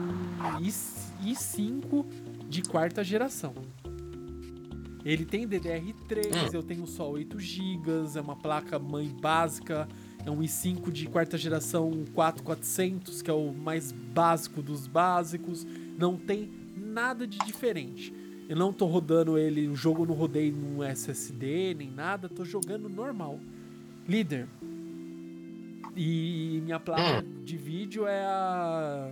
[0.61, 2.05] i- i5
[2.49, 3.53] de quarta geração.
[5.05, 9.85] Ele tem DDR3, eu tenho só 8 GB, é uma placa mãe básica,
[10.25, 15.67] é um i5 de quarta geração 4400, que é o mais básico dos básicos,
[15.97, 18.13] não tem nada de diferente.
[18.47, 22.43] Eu não tô rodando ele, o jogo eu não rodei num SSD nem nada, tô
[22.43, 23.39] jogando normal.
[24.07, 24.47] Líder.
[25.95, 29.11] E minha placa de vídeo é a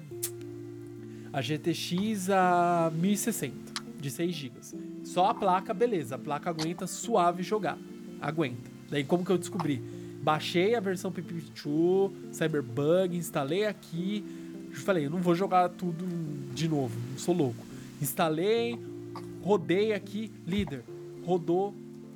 [1.34, 3.56] a GTX a 1060
[4.00, 4.56] de 6 GB.
[5.04, 6.16] Só a placa, beleza.
[6.16, 7.78] A placa aguenta suave jogar.
[8.20, 8.70] Aguenta.
[8.90, 9.82] Daí como que eu descobri?
[10.22, 14.24] Baixei a versão PP2, Cyberbug, instalei aqui.
[14.74, 16.06] Falei, eu não vou jogar tudo
[16.54, 17.66] de novo, não sou louco.
[18.02, 18.80] Instalei,
[19.42, 20.84] rodei aqui, líder.
[21.26, 21.74] Rodou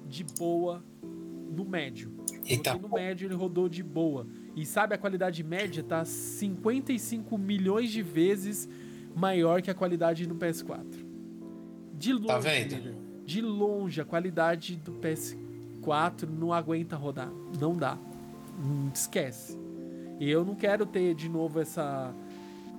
[0.07, 2.11] de boa no médio.
[2.45, 4.27] Eita, no médio, ele rodou de boa.
[4.55, 8.69] E sabe, a qualidade média tá 55 milhões de vezes
[9.15, 10.85] maior que a qualidade no PS4.
[11.93, 12.95] De longe, Tá líder.
[13.25, 17.31] De longe, a qualidade do PS4 não aguenta rodar.
[17.59, 17.97] Não dá.
[18.59, 19.57] Hum, esquece.
[20.19, 22.13] E eu não quero ter de novo essa,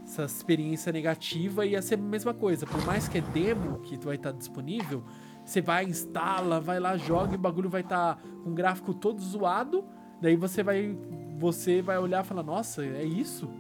[0.07, 1.67] essa experiência negativa.
[1.67, 2.65] Ia ser a mesma coisa.
[2.65, 5.03] Por mais que é demo que vai estar disponível,
[5.45, 9.21] você vai, instala, vai lá, joga e o bagulho vai estar com o gráfico todo
[9.21, 9.85] zoado.
[10.23, 10.97] Daí você vai,
[11.37, 13.51] você vai olhar e falar, nossa, é isso?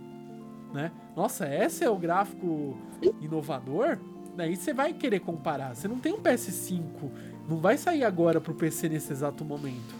[0.72, 0.92] Né?
[1.16, 2.76] Nossa, esse é o gráfico
[3.20, 3.98] inovador?
[4.36, 5.74] Daí você vai querer comparar.
[5.74, 7.10] Você não tem um PS5,
[7.48, 9.94] não vai sair agora pro PC nesse exato momento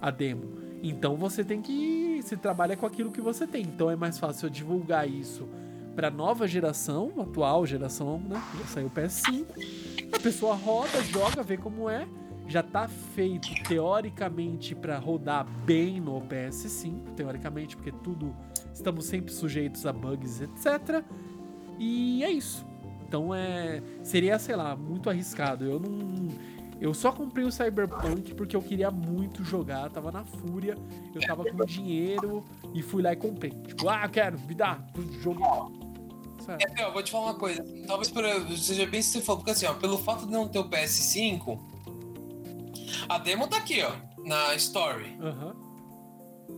[0.00, 0.60] a demo.
[0.82, 3.62] Então você tem que se trabalha com aquilo que você tem.
[3.62, 5.46] Então é mais fácil eu divulgar isso
[5.94, 8.42] para nova geração, atual geração, né?
[8.58, 9.46] Já saiu o PS5.
[10.12, 12.06] A pessoa roda, joga, vê como é.
[12.48, 18.34] Já tá feito teoricamente para rodar bem no PS5, teoricamente, porque tudo
[18.72, 21.04] estamos sempre sujeitos a bugs, etc.
[21.78, 22.66] E é isso.
[23.06, 25.64] Então é seria, sei lá, muito arriscado.
[25.64, 26.28] Eu não
[26.80, 30.76] eu só comprei o Cyberpunk porque eu queria muito jogar, tava na fúria,
[31.14, 33.50] eu tava com dinheiro e fui lá e comprei.
[33.50, 34.82] Tipo, ah, quero, me dá,
[36.40, 36.78] certo.
[36.78, 37.64] É, ó, vou te falar uma coisa.
[37.86, 38.24] Talvez por,
[38.56, 41.58] seja bem se você falou, porque assim, ó, pelo fato de não ter o PS5,
[43.08, 43.92] a demo tá aqui, ó,
[44.24, 45.18] na Story.
[45.20, 45.54] Aham.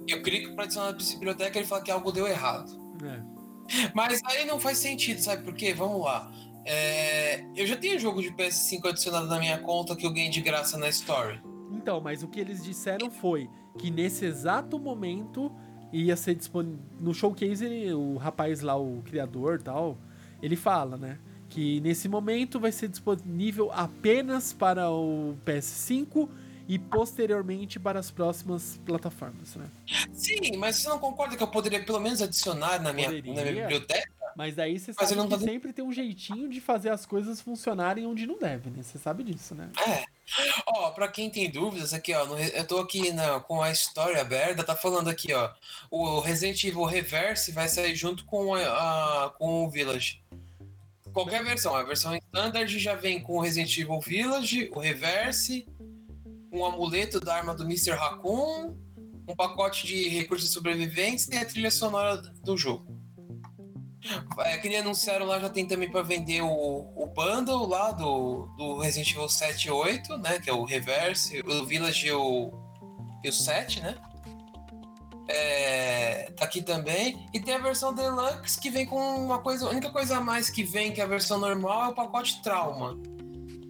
[0.09, 2.73] Eu clico pra adicionar na biblioteca e ele fala que algo deu errado.
[3.05, 3.91] É.
[3.95, 5.73] Mas aí não faz sentido, sabe por quê?
[5.73, 6.31] Vamos lá.
[6.65, 10.41] É, eu já tenho jogo de PS5 adicionado na minha conta que eu ganhei de
[10.41, 11.41] graça na Story.
[11.73, 13.49] Então, mas o que eles disseram foi
[13.79, 15.51] que nesse exato momento
[15.93, 16.79] ia ser disponível.
[17.01, 19.99] No showcase, ele- o rapaz lá, o criador e tal,
[20.43, 21.19] ele fala, né?
[21.49, 26.29] Que nesse momento vai ser disponível apenas para o PS5
[26.69, 29.67] e posteriormente para as próximas plataformas, né?
[30.13, 33.35] Sim, mas você não concorda que eu poderia pelo menos adicionar na minha, Poderia.
[33.35, 34.13] na minha biblioteca?
[34.37, 37.41] Mas daí você Mas sabe que tá sempre tem um jeitinho de fazer as coisas
[37.41, 38.83] funcionarem onde não deve, né?
[38.83, 39.71] Você sabe disso, né?
[39.87, 40.05] É.
[40.67, 44.65] Ó, pra quem tem dúvidas aqui, ó, eu tô aqui na- com a história aberta,
[44.65, 45.51] tá falando aqui, ó,
[45.91, 48.61] o Resident Evil Reverse vai sair junto com, a,
[49.27, 50.23] a- com o Village.
[51.13, 55.67] Qualquer versão, a versão standard já vem com o Resident Evil Village, o Reverse,
[56.51, 57.91] um amuleto da arma do Mr.
[57.91, 58.75] Raccoon,
[59.29, 62.87] um pacote de recursos de sobrevivência e a trilha sonora do jogo.
[64.39, 68.47] É, que nem anunciaram lá, já tem também para vender o, o bundle lá do,
[68.57, 70.41] do Resident Evil 7 e 8, né?
[70.41, 72.53] Que é o Reverse, o Village e o,
[73.23, 73.97] e o 7, né?
[75.29, 77.29] É, tá aqui também.
[77.33, 79.67] E tem a versão Deluxe que vem com uma coisa.
[79.67, 82.43] A única coisa a mais que vem, que é a versão normal, é o pacote
[82.43, 82.99] Trauma.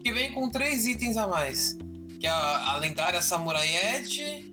[0.02, 1.76] Que vem com três itens a mais.
[2.18, 4.50] Que é a, a lendária Samurai Edge,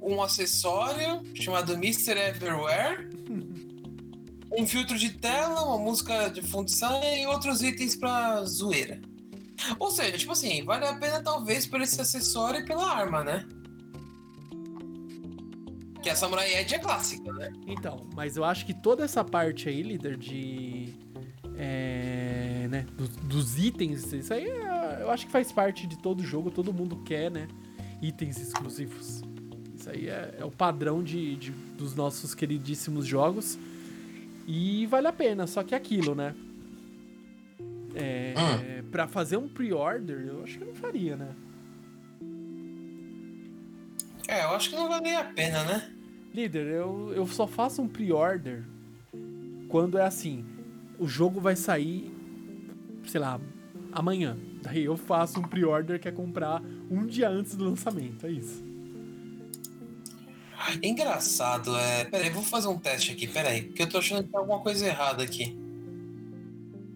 [0.00, 2.12] um acessório chamado Mr.
[2.12, 3.15] Everywhere
[4.56, 9.00] um filtro de tela, uma música de função e outros itens pra zoeira.
[9.78, 13.46] Ou seja, tipo assim, vale a pena talvez por esse acessório e pela arma, né?
[16.02, 17.52] Que a Samurai Edge é clássica, né?
[17.66, 20.94] Então, mas eu acho que toda essa parte aí, líder, de.
[21.58, 26.22] É, né, do- dos itens, isso aí é- eu acho que faz parte de todo
[26.22, 27.48] jogo, todo mundo quer, né?
[28.02, 29.22] Itens exclusivos.
[29.74, 33.58] Isso aí é, é o padrão de, de- dos nossos queridíssimos jogos.
[34.46, 36.34] E vale a pena, só que é aquilo, né?
[37.94, 38.76] É, Hum.
[38.90, 41.34] Pra fazer um pre-order, eu acho que eu não faria, né?
[44.28, 45.90] É, eu acho que não vale a pena, né?
[46.34, 48.64] Líder, eu, eu só faço um pre-order
[49.68, 50.44] quando é assim,
[50.98, 52.10] o jogo vai sair,
[53.06, 53.40] sei lá,
[53.92, 54.36] amanhã.
[54.62, 58.64] Daí eu faço um pre-order que é comprar um dia antes do lançamento, é isso.
[60.82, 62.04] Engraçado, é.
[62.04, 63.62] Peraí, vou fazer um teste aqui, peraí.
[63.62, 65.56] Porque eu tô achando que tem alguma coisa errada aqui.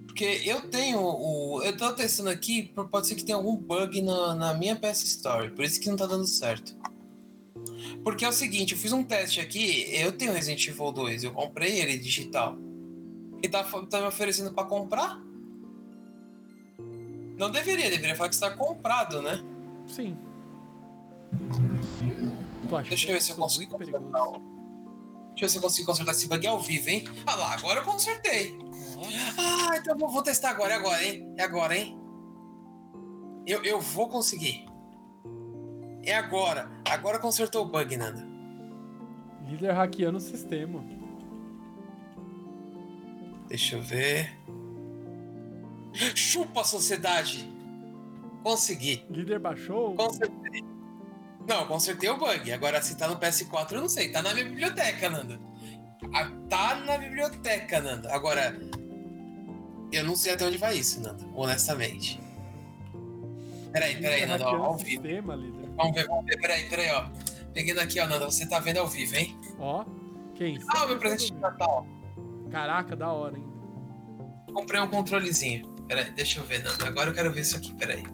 [0.07, 1.63] Porque eu tenho o.
[1.63, 5.51] Eu tô testando aqui, pode ser que tenha algum bug na, na minha PS Store,
[5.51, 6.77] por isso que não tá dando certo.
[8.03, 11.33] Porque é o seguinte, eu fiz um teste aqui, eu tenho Resident Evil 2, eu
[11.33, 12.57] comprei ele digital.
[13.43, 15.21] E tá, tá me oferecendo pra comprar?
[17.39, 19.43] Não deveria, deveria falar que está comprado, né?
[19.87, 20.17] Sim.
[22.71, 24.01] Tu acha Deixa eu ver se eu consigo consertar.
[24.01, 27.05] Deixa eu ver se eu consigo consertar esse bug ao vivo, hein?
[27.27, 28.57] Ah lá, agora eu consertei.
[29.37, 31.35] Ah, então eu vou, vou testar agora, é agora, hein?
[31.37, 31.99] É agora, hein?
[33.45, 34.67] Eu, eu vou conseguir.
[36.05, 36.71] É agora.
[36.89, 38.25] Agora consertou o bug, Nanda.
[39.49, 40.85] Líder hackeando o sistema.
[43.49, 44.39] Deixa eu ver.
[46.15, 47.53] Chupa a sociedade!
[48.45, 49.05] Consegui.
[49.11, 49.97] Líder baixou?
[49.97, 50.70] Consertei.
[51.49, 52.53] Não, consertei o bug.
[52.53, 54.11] Agora, se tá no PS4, eu não sei.
[54.11, 55.41] Tá na minha biblioteca, Nanda.
[56.15, 58.13] Ah, Tá na biblioteca, Nanda.
[58.15, 58.57] Agora,
[59.93, 61.25] eu não sei até onde vai isso, Nanda.
[61.35, 62.21] Honestamente.
[63.73, 64.45] Peraí, peraí, Nanda.
[64.45, 65.03] Ó, hackeando ao vivo.
[65.03, 65.69] sistema, líder.
[65.77, 66.41] Vamos ver, vamos ver.
[66.41, 67.09] Peraí, peraí, ó.
[67.53, 68.27] Peguei daqui, ó, Nanda.
[68.27, 69.37] Você tá vendo ao vivo, hein?
[69.59, 69.85] Ó,
[70.35, 70.59] quem?
[70.69, 71.87] Ah, o meu presente de Natal.
[72.51, 73.45] Caraca, da hora, hein?
[74.53, 75.69] Comprei um controlezinho.
[75.89, 76.87] Peraí, deixa eu ver, Nanda.
[76.87, 78.05] Agora eu quero ver isso aqui, peraí.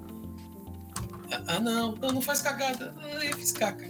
[1.33, 1.93] Ah, ah, não.
[1.97, 2.95] Não, não faz cagada.
[3.03, 3.87] Ah, eu fiz caca.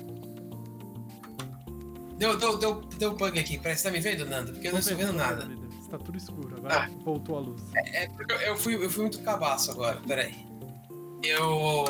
[2.18, 3.59] Deu, deu, deu, deu bug aqui.
[3.59, 4.53] Peraí, você tá me vendo, Nanda?
[4.53, 5.49] Porque eu não estou vendo nada.
[5.80, 6.91] Está tudo escuro, agora Ah.
[7.05, 7.62] voltou a luz.
[7.74, 10.34] É porque eu- eu fui, eu fui muito cabaço agora, peraí.
[11.22, 11.84] Eu,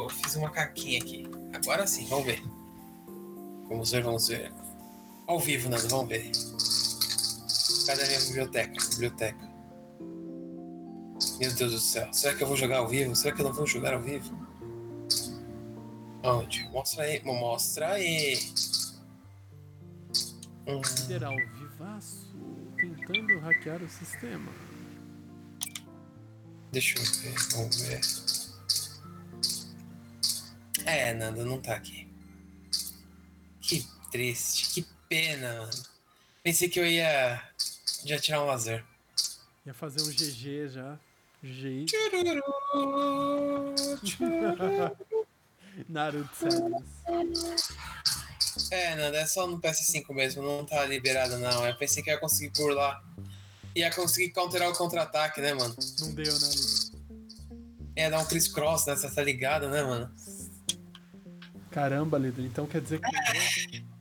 [0.00, 1.26] eu fiz uma caquinha aqui.
[1.52, 2.42] Agora sim, vamos ver.
[3.68, 4.52] Vamos ver, vamos ver.
[5.26, 6.30] Ao vivo, Nando, vamos ver.
[7.86, 8.88] Cadê a minha biblioteca?
[8.90, 9.52] Biblioteca.
[11.40, 12.08] Meu Deus do céu.
[12.12, 13.16] Será que eu vou jogar ao vivo?
[13.16, 14.36] Será que eu não vou jogar ao vivo?
[16.22, 16.62] Onde?
[16.70, 17.22] Mostra aí.
[17.24, 18.38] Mostra aí.
[20.66, 22.30] Hum, Líder ao vivaço,
[22.76, 24.52] tentando hackear o sistema.
[26.70, 28.00] Deixa eu ver, vamos ver.
[30.86, 32.08] É, Nanda, não tá aqui.
[33.60, 35.82] Que triste, que pena, mano.
[36.42, 37.42] Pensei que eu ia
[38.04, 38.84] já tirar um lazer.
[39.66, 40.98] Ia fazer um GG já.
[41.42, 41.86] GG.
[45.88, 46.46] Naruto.
[48.70, 51.66] É, Nanda, é só no PS5 mesmo, não tá liberado não.
[51.66, 53.02] Eu pensei que ia conseguir lá.
[53.74, 55.74] Ia conseguir counterar o contra-ataque, né, mano?
[56.00, 56.92] Não deu, né, Liga?
[57.96, 58.96] Ia dar um criss-cross, né?
[58.96, 60.10] Você tá ligado, né, mano?
[61.70, 62.42] Caramba, Lido.
[62.42, 63.84] Então quer dizer que.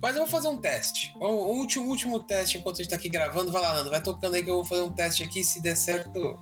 [0.00, 1.12] Mas eu vou fazer um teste.
[1.16, 3.50] O último, último teste enquanto a gente tá aqui gravando.
[3.50, 3.90] Vai lá, Nando.
[3.90, 5.42] Vai tocando aí que eu vou fazer um teste aqui.
[5.42, 6.38] Se der certo.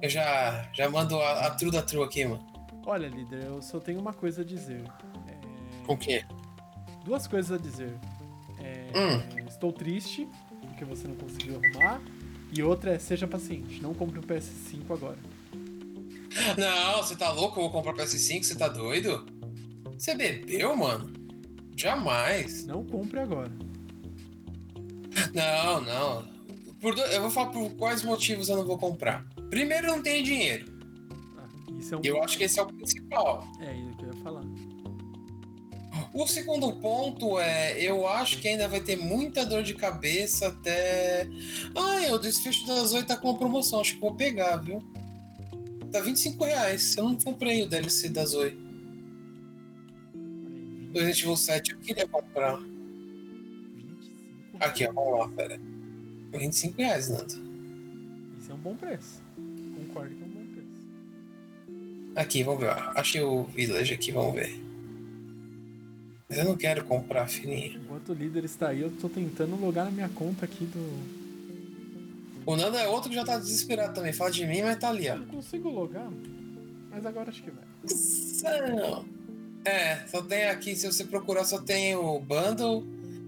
[0.00, 2.46] Eu já, já mando a, a true da true aqui, mano.
[2.88, 4.82] Olha, líder, eu só tenho uma coisa a dizer.
[5.86, 6.24] O quê?
[7.04, 7.92] Duas coisas a dizer.
[8.58, 9.46] É, Hum.
[9.46, 10.26] Estou triste
[10.62, 12.00] porque você não conseguiu arrumar.
[12.50, 15.18] E outra é seja paciente, não compre o PS5 agora.
[16.56, 17.60] Não, você tá louco?
[17.60, 18.42] Eu vou comprar PS5?
[18.42, 19.26] Você tá doido?
[19.98, 21.12] Você bebeu, mano?
[21.76, 22.64] Jamais.
[22.64, 23.52] Não compre agora.
[25.34, 26.26] Não, não.
[26.80, 29.26] Por Eu vou falar por quais motivos eu não vou comprar.
[29.50, 30.77] Primeiro, eu não tenho dinheiro.
[31.78, 32.00] Isso é um.
[32.02, 33.46] Eu acho que esse é o principal.
[33.60, 34.44] É isso que eu ia falar.
[36.12, 41.28] O segundo ponto é, eu acho que ainda vai ter muita dor de cabeça até.
[41.74, 44.82] Ah, o desfecho das 8 tá com uma promoção, acho que vou pegar, viu?
[45.90, 46.96] Tá 25 reais.
[46.96, 48.56] Eu não comprei o DLC das 8.
[50.92, 52.56] Do Resident Evil 7 eu queria comprar.
[52.58, 54.56] 25.
[54.60, 55.60] Aqui, ó, vamos lá, pera.
[56.32, 57.32] 25 reais, Nando.
[58.38, 59.22] Isso é um bom preço.
[59.76, 60.27] Concordo que
[62.18, 62.70] Aqui, vamos ver.
[62.70, 62.92] ó.
[62.96, 64.60] Achei o Village aqui, vamos ver.
[66.28, 67.76] Mas eu não quero comprar, filhinha.
[67.76, 71.28] Enquanto o líder está aí, eu tô tentando logar na minha conta aqui do.
[72.44, 74.12] O Nando é outro que já tá desesperado também.
[74.12, 75.12] Fala de mim, mas tá ali, ó.
[75.14, 76.10] Eu não consigo logar,
[76.90, 77.64] mas agora acho que vai.
[78.74, 79.04] Não.
[79.64, 82.84] É, só tem aqui, se você procurar, só tem o bundle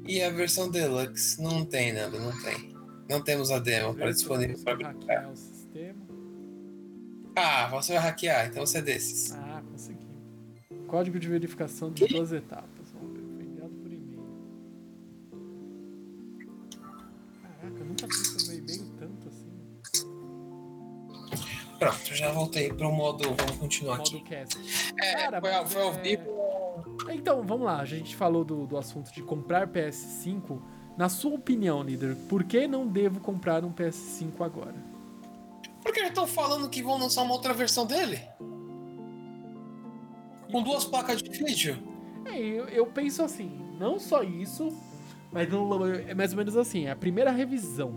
[0.07, 1.41] e a versão deluxe.
[1.41, 2.75] Não tem, Nando, não tem.
[3.09, 5.31] Não temos a demo para disponível para brincar.
[7.37, 9.33] Ah, você vai hackear, então você é desses.
[9.33, 10.07] Ah, consegui.
[10.87, 12.91] Código de verificação de duas etapas.
[12.93, 13.25] Vamos ver.
[13.37, 14.25] Foi enviado por e-mail.
[17.43, 19.51] Caraca, eu nunca fiz no meu e-mail tanto assim.
[21.79, 23.25] Pronto, já voltei pro modo.
[23.35, 24.21] Vamos continuar Modo aqui.
[24.23, 24.59] cast.
[25.01, 26.41] É, Cara, foi, foi ao é- vivo.
[27.11, 27.81] Então, vamos lá.
[27.81, 30.61] A gente falou do, do assunto de comprar PS5.
[30.99, 34.75] Na sua opinião, líder, por que não devo comprar um PS5 agora?
[35.83, 38.21] Porque já estão falando que vão lançar uma outra versão dele?
[40.51, 41.79] Com duas placas de vídeo?
[42.25, 44.69] É, eu, eu penso assim, não só isso,
[45.33, 47.93] mas não- é mais ou menos assim, é a primeira revisão.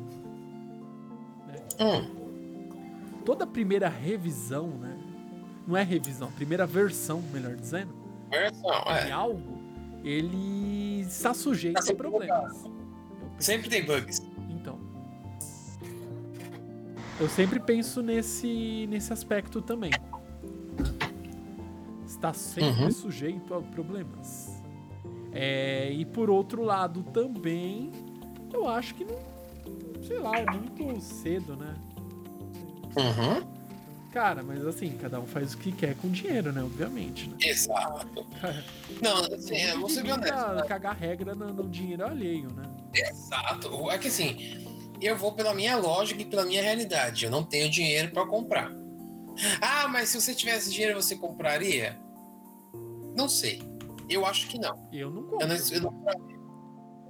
[1.79, 3.19] Hum.
[3.25, 4.97] Toda primeira revisão, né?
[5.65, 7.93] Não é revisão, primeira versão, melhor dizendo,
[8.29, 9.11] Versão, de é.
[9.11, 9.57] algo,
[10.03, 12.63] ele está sujeito Tá a problemas.
[13.39, 14.21] Sempre tem bugs.
[17.23, 19.91] Eu sempre penso nesse, nesse aspecto também.
[19.91, 19.97] né?
[22.05, 22.91] Está sempre Uhum.
[22.91, 24.61] sujeito a problemas.
[25.31, 27.91] É, e por outro lado também,
[28.53, 29.17] eu acho que não.
[30.05, 31.73] Sei lá, é muito cedo, né?
[32.97, 33.47] Uhum.
[34.11, 36.61] Cara, mas assim, cada um faz o que quer com dinheiro, né?
[36.61, 37.37] Obviamente, né?
[37.41, 38.27] Exato.
[39.01, 40.45] Não, assim, é, vou ser honesto.
[40.49, 42.63] Devia cagar regra no, no dinheiro alheio, né?
[42.93, 43.89] Exato.
[43.89, 44.72] É que assim,
[45.05, 47.25] eu vou pela minha lógica e pela minha realidade.
[47.25, 48.71] Eu não tenho dinheiro pra comprar.
[49.61, 51.99] Ah, mas se você tivesse dinheiro, você compraria?
[53.15, 53.61] Não sei.
[54.09, 54.87] Eu acho que não.
[54.91, 55.47] Eu não Eu compro.
[55.47, 56.03] não, eu não,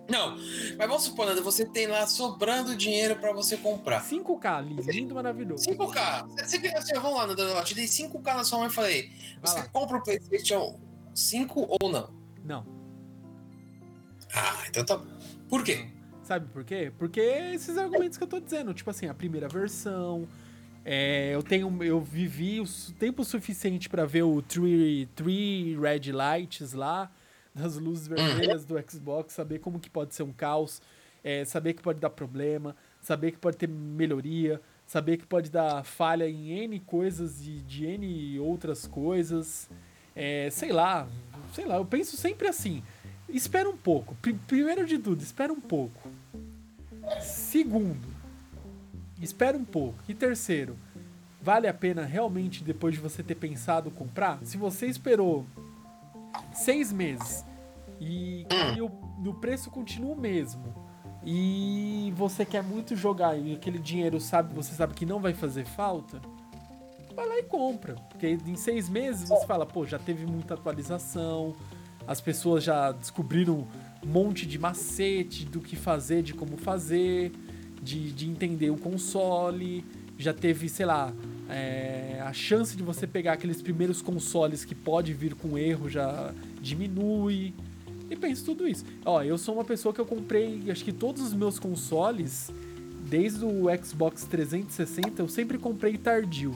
[0.09, 0.35] não,
[0.77, 4.01] mas vamos supor, Nando, você tem lá sobrando dinheiro pra você comprar.
[4.03, 5.63] 5K, lindo, lindo, maravilhoso.
[5.63, 6.27] 5K.
[6.27, 9.11] Você você- assim, vamos lá, Nando, eu te dei 5K na sua mão e falei:
[9.41, 9.67] você lá.
[9.69, 10.77] compra o PlayStation
[11.15, 12.09] 5 ou não?
[12.43, 12.65] Não.
[14.35, 15.01] Ah, então tá.
[15.49, 15.87] Por quê?
[16.23, 16.91] Sabe por quê?
[16.97, 20.27] Porque esses argumentos que eu tô dizendo, tipo assim, a primeira versão,
[20.85, 22.65] é, eu tenho, eu vivi o
[22.97, 27.11] tempo suficiente pra ver o three, three red lights lá,
[27.53, 30.81] das luzes vermelhas do Xbox, saber como que pode ser um caos,
[31.23, 35.83] é, saber que pode dar problema, saber que pode ter melhoria, saber que pode dar
[35.83, 39.69] falha em N coisas e de N outras coisas,
[40.15, 41.07] é, sei lá,
[41.53, 42.81] sei lá, eu penso sempre assim,
[43.33, 46.09] espera um pouco, Pri- primeiro de tudo, espera um pouco.
[47.21, 48.07] Segundo,
[49.21, 49.95] espera um pouco.
[50.07, 50.77] E terceiro,
[51.41, 54.39] vale a pena realmente, depois de você ter pensado comprar?
[54.43, 55.45] Se você esperou
[56.53, 57.43] seis meses
[57.99, 58.85] e, e o,
[59.25, 60.63] o preço continua o mesmo
[61.25, 65.65] e você quer muito jogar e aquele dinheiro sabe, você sabe que não vai fazer
[65.65, 66.21] falta,
[67.15, 67.95] vai lá e compra.
[68.09, 71.55] Porque em seis meses você fala, pô, já teve muita atualização,
[72.07, 73.67] as pessoas já descobriram
[74.03, 77.31] um monte de macete do que fazer, de como fazer.
[77.81, 79.83] de, de entender o console,
[80.17, 81.13] já teve, sei lá,
[81.49, 86.33] é, a chance de você pegar aqueles primeiros consoles que pode vir com erro já
[86.61, 87.53] diminui.
[88.09, 88.85] E penso tudo isso.
[89.03, 92.51] Ó, eu sou uma pessoa que eu comprei, acho que todos os meus consoles,
[93.09, 96.53] desde o Xbox 360, eu sempre comprei tardio.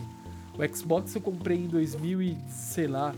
[0.57, 3.13] O Xbox eu comprei em 2000 e, sei lá,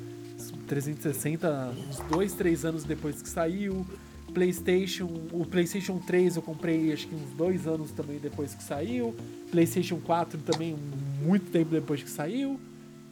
[0.70, 3.86] 360, uns dois, três anos depois que saiu.
[4.34, 9.16] PlayStation, o PlayStation 3 eu comprei acho que uns dois anos também depois que saiu.
[9.50, 10.78] PlayStation 4 também
[11.24, 12.60] muito tempo depois que saiu.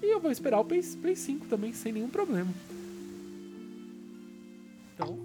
[0.01, 2.53] E eu vou esperar o Play, Play 5 também sem nenhum problema.
[4.93, 5.17] Então.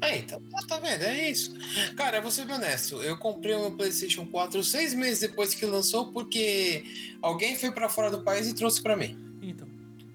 [0.00, 1.02] É, então, tá vendo?
[1.02, 1.54] É isso.
[1.94, 3.00] Cara, eu vou ser honesto.
[3.02, 6.84] Eu comprei o meu PlayStation 4 seis meses depois que lançou, porque
[7.22, 9.29] alguém foi para fora do país e trouxe para mim.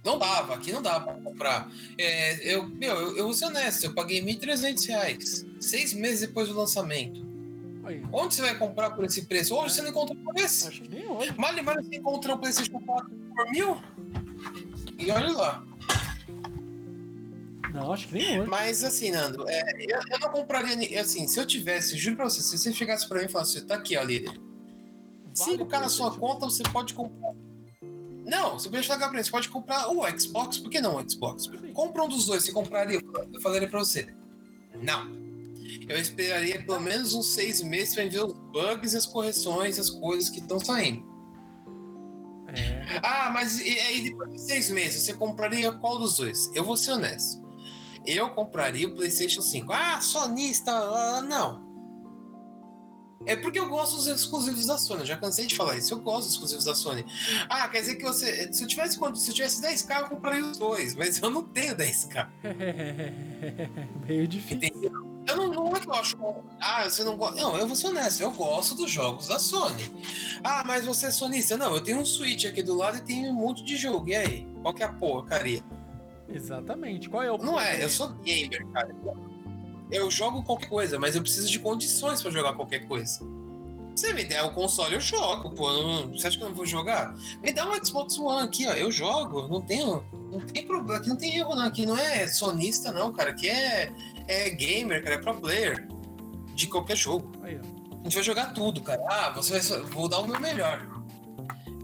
[0.06, 1.72] Não dava, aqui não dava pra comprar.
[1.97, 6.47] É, eu, meu, eu, eu vou ser honesto, eu paguei 1.300 reais, seis meses depois
[6.47, 7.26] do lançamento.
[7.84, 8.03] Aí.
[8.14, 9.56] Onde você vai comprar por esse preço?
[9.56, 9.70] Hoje É.
[9.70, 10.68] você não encontra por esse.
[10.68, 11.34] Acho que nem hoje.
[11.38, 13.82] Mali, mas você encontra o PlayStation 4 por mil?
[14.97, 15.64] E olha lá.
[17.74, 18.49] Não, acho que nem hoje.
[18.49, 21.01] Mas assim, Nando, é, eu, eu não compraria.
[21.01, 23.76] Assim, se eu tivesse, juro pra você, se você chegasse pra mim e falasse, tá
[23.76, 24.32] aqui, ó, líder.
[25.38, 27.34] Vale 5k na sua conta, você pode comprar.
[28.26, 31.09] Não, você pode falar pra mim, você pode comprar o Xbox, por que não o
[31.09, 31.47] Xbox?
[31.73, 32.99] Compra um dos dois, você compraria?
[33.32, 34.13] Eu falaria pra você.
[34.82, 35.26] Não.
[35.88, 40.30] Eu esperaria pelo menos uns seis meses pra ver os bugs, as correções, as coisas
[40.30, 41.05] que estão saindo.
[42.47, 42.99] É.
[43.03, 46.49] Ah, mas e aí depois de seis meses, você compraria qual dos dois?
[46.55, 47.43] Eu vou ser honesto.
[48.05, 49.71] Eu compraria o PlayStation 5.
[49.71, 51.64] Ah, sonista, ah, não.
[53.26, 55.01] É porque eu gosto dos exclusivos da Sony.
[55.01, 55.93] Eu já cansei de falar isso.
[55.93, 57.05] Eu gosto dos exclusivos da Sony.
[57.49, 58.51] Ah, quer dizer que você.
[58.53, 60.95] Se eu tivesse, se eu tivesse 10k, eu compraria os dois.
[60.95, 62.28] Mas eu não tenho 10k.
[64.07, 64.57] Meio difícil.
[64.57, 65.15] Entendeu?
[65.28, 66.15] Eu não, não é que eu acho.
[66.59, 67.41] Ah, você não gosta.
[67.41, 68.21] Não, eu vou ser honesto.
[68.21, 69.91] Eu gosto dos jogos da Sony.
[70.43, 71.57] Ah, mas você é sonista?
[71.57, 74.07] Não, eu tenho um Switch aqui do lado e tenho um monte de jogo.
[74.07, 74.47] E aí?
[74.61, 75.63] Qual que é a porcaria?
[76.30, 77.09] Exatamente.
[77.09, 78.95] Qual é o Não é, eu sou gamer, cara.
[79.91, 83.19] Eu jogo qualquer coisa, mas eu preciso de condições pra jogar qualquer coisa.
[83.95, 85.71] Se você me der o console, eu jogo, pô.
[85.71, 87.15] não- você acha que eu não vou jogar?
[87.41, 88.73] Me dá um Xbox One aqui, ó.
[88.73, 90.03] Eu jogo, não tenho.
[90.31, 91.63] Não tem problema, aqui não tem erro, não.
[91.63, 93.29] Aqui não é sonista, não, cara.
[93.29, 93.91] Aqui é,
[94.27, 95.88] é gamer, cara, é pro player.
[96.53, 97.31] De qualquer jogo.
[97.41, 97.95] Aí, ó.
[98.01, 99.01] A gente vai jogar tudo, cara.
[99.09, 99.81] Ah, você vai.
[99.83, 100.86] Vou dar o meu melhor.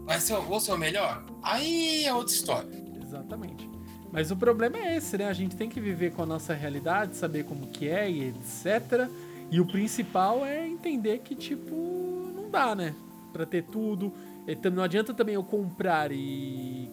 [0.04, 1.24] Vai ser, vou ser o melhor?
[1.42, 2.70] Aí é outra história.
[3.02, 3.70] Exatamente.
[4.12, 5.26] Mas o problema é esse, né?
[5.26, 9.08] A gente tem que viver com a nossa realidade, saber como que é e etc.
[9.50, 12.94] E o principal é entender que, tipo, não dá, né?
[13.32, 14.12] Pra ter tudo.
[14.46, 16.90] Então, não adianta também eu comprar e.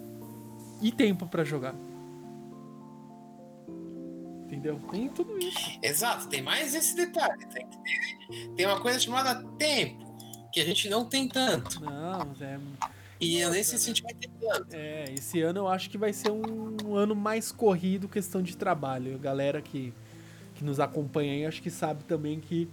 [0.82, 1.76] e tempo pra jogar.
[4.46, 4.80] Entendeu?
[4.90, 5.78] Tem tudo isso.
[5.84, 7.46] Exato, tem mais esse detalhe.
[7.48, 7.68] Tem,
[8.56, 10.06] tem uma coisa chamada tempo,
[10.54, 11.84] que a gente não tem tanto.
[11.84, 12.58] Não, é,
[13.20, 14.74] E eu nem sei se a gente vai ter tanto.
[14.74, 19.16] é, esse ano eu acho que vai ser um ano mais corrido questão de trabalho.
[19.16, 19.94] A galera que,
[20.56, 22.70] que nos acompanha aí acho que sabe também que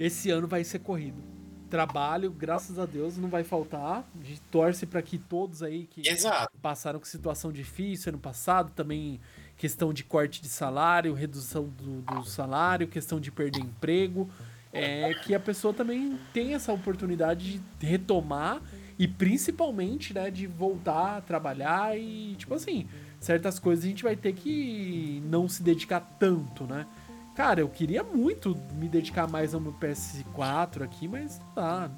[0.00, 1.22] esse ano vai ser corrido.
[1.68, 4.08] Trabalho, graças a Deus, não vai faltar.
[4.18, 6.56] A gente torce para que todos aí que Exato.
[6.62, 9.20] passaram com situação difícil ano passado, também
[9.56, 14.30] questão de corte de salário, redução do, do salário, questão de perder emprego,
[14.72, 18.62] é que a pessoa também tem essa oportunidade de retomar
[18.98, 22.86] e principalmente, né, de voltar a trabalhar e, tipo assim,
[23.20, 26.86] certas coisas a gente vai ter que não se dedicar tanto, né?
[27.34, 31.90] Cara, eu queria muito me dedicar mais ao meu PS4 aqui, mas não dá.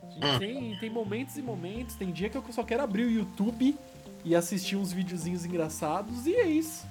[0.00, 3.10] A gente Tem, tem momentos e momentos, tem dia que eu só quero abrir o
[3.10, 3.76] YouTube
[4.24, 6.86] e assistir uns videozinhos engraçados e é isso.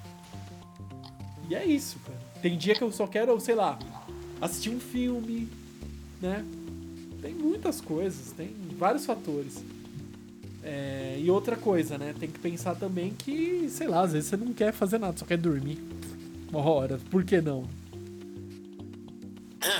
[1.48, 2.18] E é isso, cara.
[2.40, 3.78] Tem dia que eu só quero, sei lá,
[4.40, 5.48] assistir um filme,
[6.20, 6.44] né?
[7.20, 9.62] Tem muitas coisas, tem vários fatores.
[10.62, 12.14] É, e outra coisa, né?
[12.18, 15.24] Tem que pensar também que, sei lá, às vezes você não quer fazer nada, só
[15.26, 15.78] quer dormir.
[16.50, 17.68] Uma hora, por que não?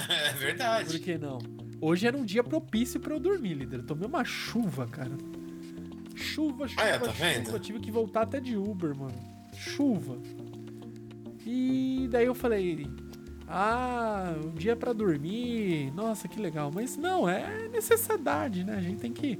[0.08, 0.90] É verdade.
[0.90, 1.38] Por que não?
[1.80, 3.80] Hoje era um dia propício pra eu dormir, líder.
[3.80, 5.12] Eu tomei uma chuva, cara.
[6.14, 7.12] Chuva, chuva, Ah, é, tá chuva.
[7.12, 7.58] vendo?
[7.58, 9.14] Tive que voltar até de Uber, mano.
[9.54, 10.16] Chuva.
[11.46, 12.86] E daí eu falei,
[13.48, 15.92] ah, um dia pra dormir.
[15.94, 16.70] Nossa, que legal.
[16.74, 18.76] Mas não, é necessidade, né?
[18.76, 19.38] A gente tem que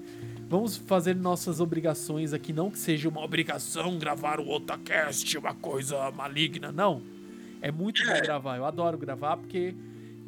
[0.49, 6.11] vamos fazer nossas obrigações aqui, não que seja uma obrigação gravar o Otacast, uma coisa
[6.11, 7.03] maligna, não.
[7.61, 9.75] É muito bom gravar, eu adoro gravar porque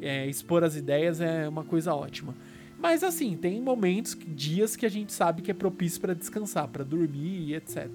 [0.01, 2.35] é, expor as ideias é uma coisa ótima.
[2.79, 6.83] Mas assim, tem momentos, dias que a gente sabe que é propício pra descansar, pra
[6.83, 7.89] dormir e etc.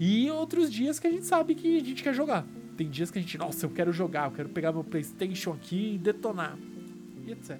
[0.00, 2.46] E outros dias que a gente sabe que a gente quer jogar.
[2.78, 5.96] Tem dias que a gente, nossa, eu quero jogar, eu quero pegar meu PlayStation aqui
[5.96, 6.56] e detonar.
[7.26, 7.58] E etc.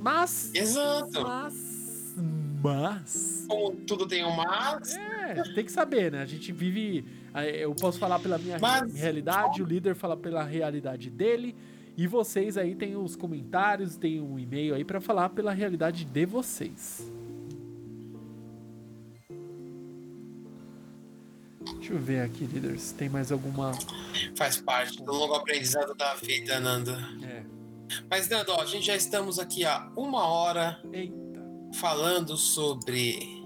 [0.00, 0.50] Mas.
[0.54, 1.20] Exato.
[1.20, 2.16] Mas.
[2.62, 3.44] Mas.
[3.46, 4.96] Como tudo tem um mas.
[4.96, 6.22] É, tem que saber, né?
[6.22, 7.04] A gente vive.
[7.60, 11.54] Eu posso falar pela minha Mas- realidade, o líder fala pela realidade dele.
[11.98, 16.24] E vocês aí tem os comentários, tem um e-mail aí pra falar pela realidade de
[16.24, 17.12] vocês.
[21.88, 23.72] Deixa eu ver aqui, líder, se tem mais alguma.
[24.36, 26.90] Faz parte do longo aprendizado da vida, Nando.
[27.24, 27.42] É.
[28.10, 31.16] Mas, Nando, ó, a gente já estamos aqui há uma hora Eita.
[31.76, 33.42] falando sobre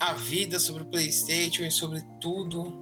[0.00, 2.76] a vida, sobre o PlayStation e sobre tudo.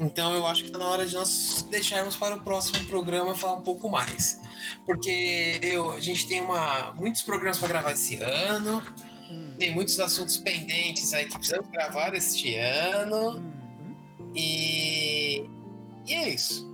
[0.00, 3.58] Então eu acho que tá na hora de nós deixarmos para o próximo programa falar
[3.58, 4.40] um pouco mais.
[4.86, 8.82] Porque eu, a gente tem uma, muitos programas para gravar esse ano,
[9.30, 9.54] Hum.
[9.58, 13.36] tem muitos assuntos pendentes aí que precisamos gravar este ano.
[13.36, 14.32] Uhum.
[14.34, 15.44] E,
[16.06, 16.66] e é isso.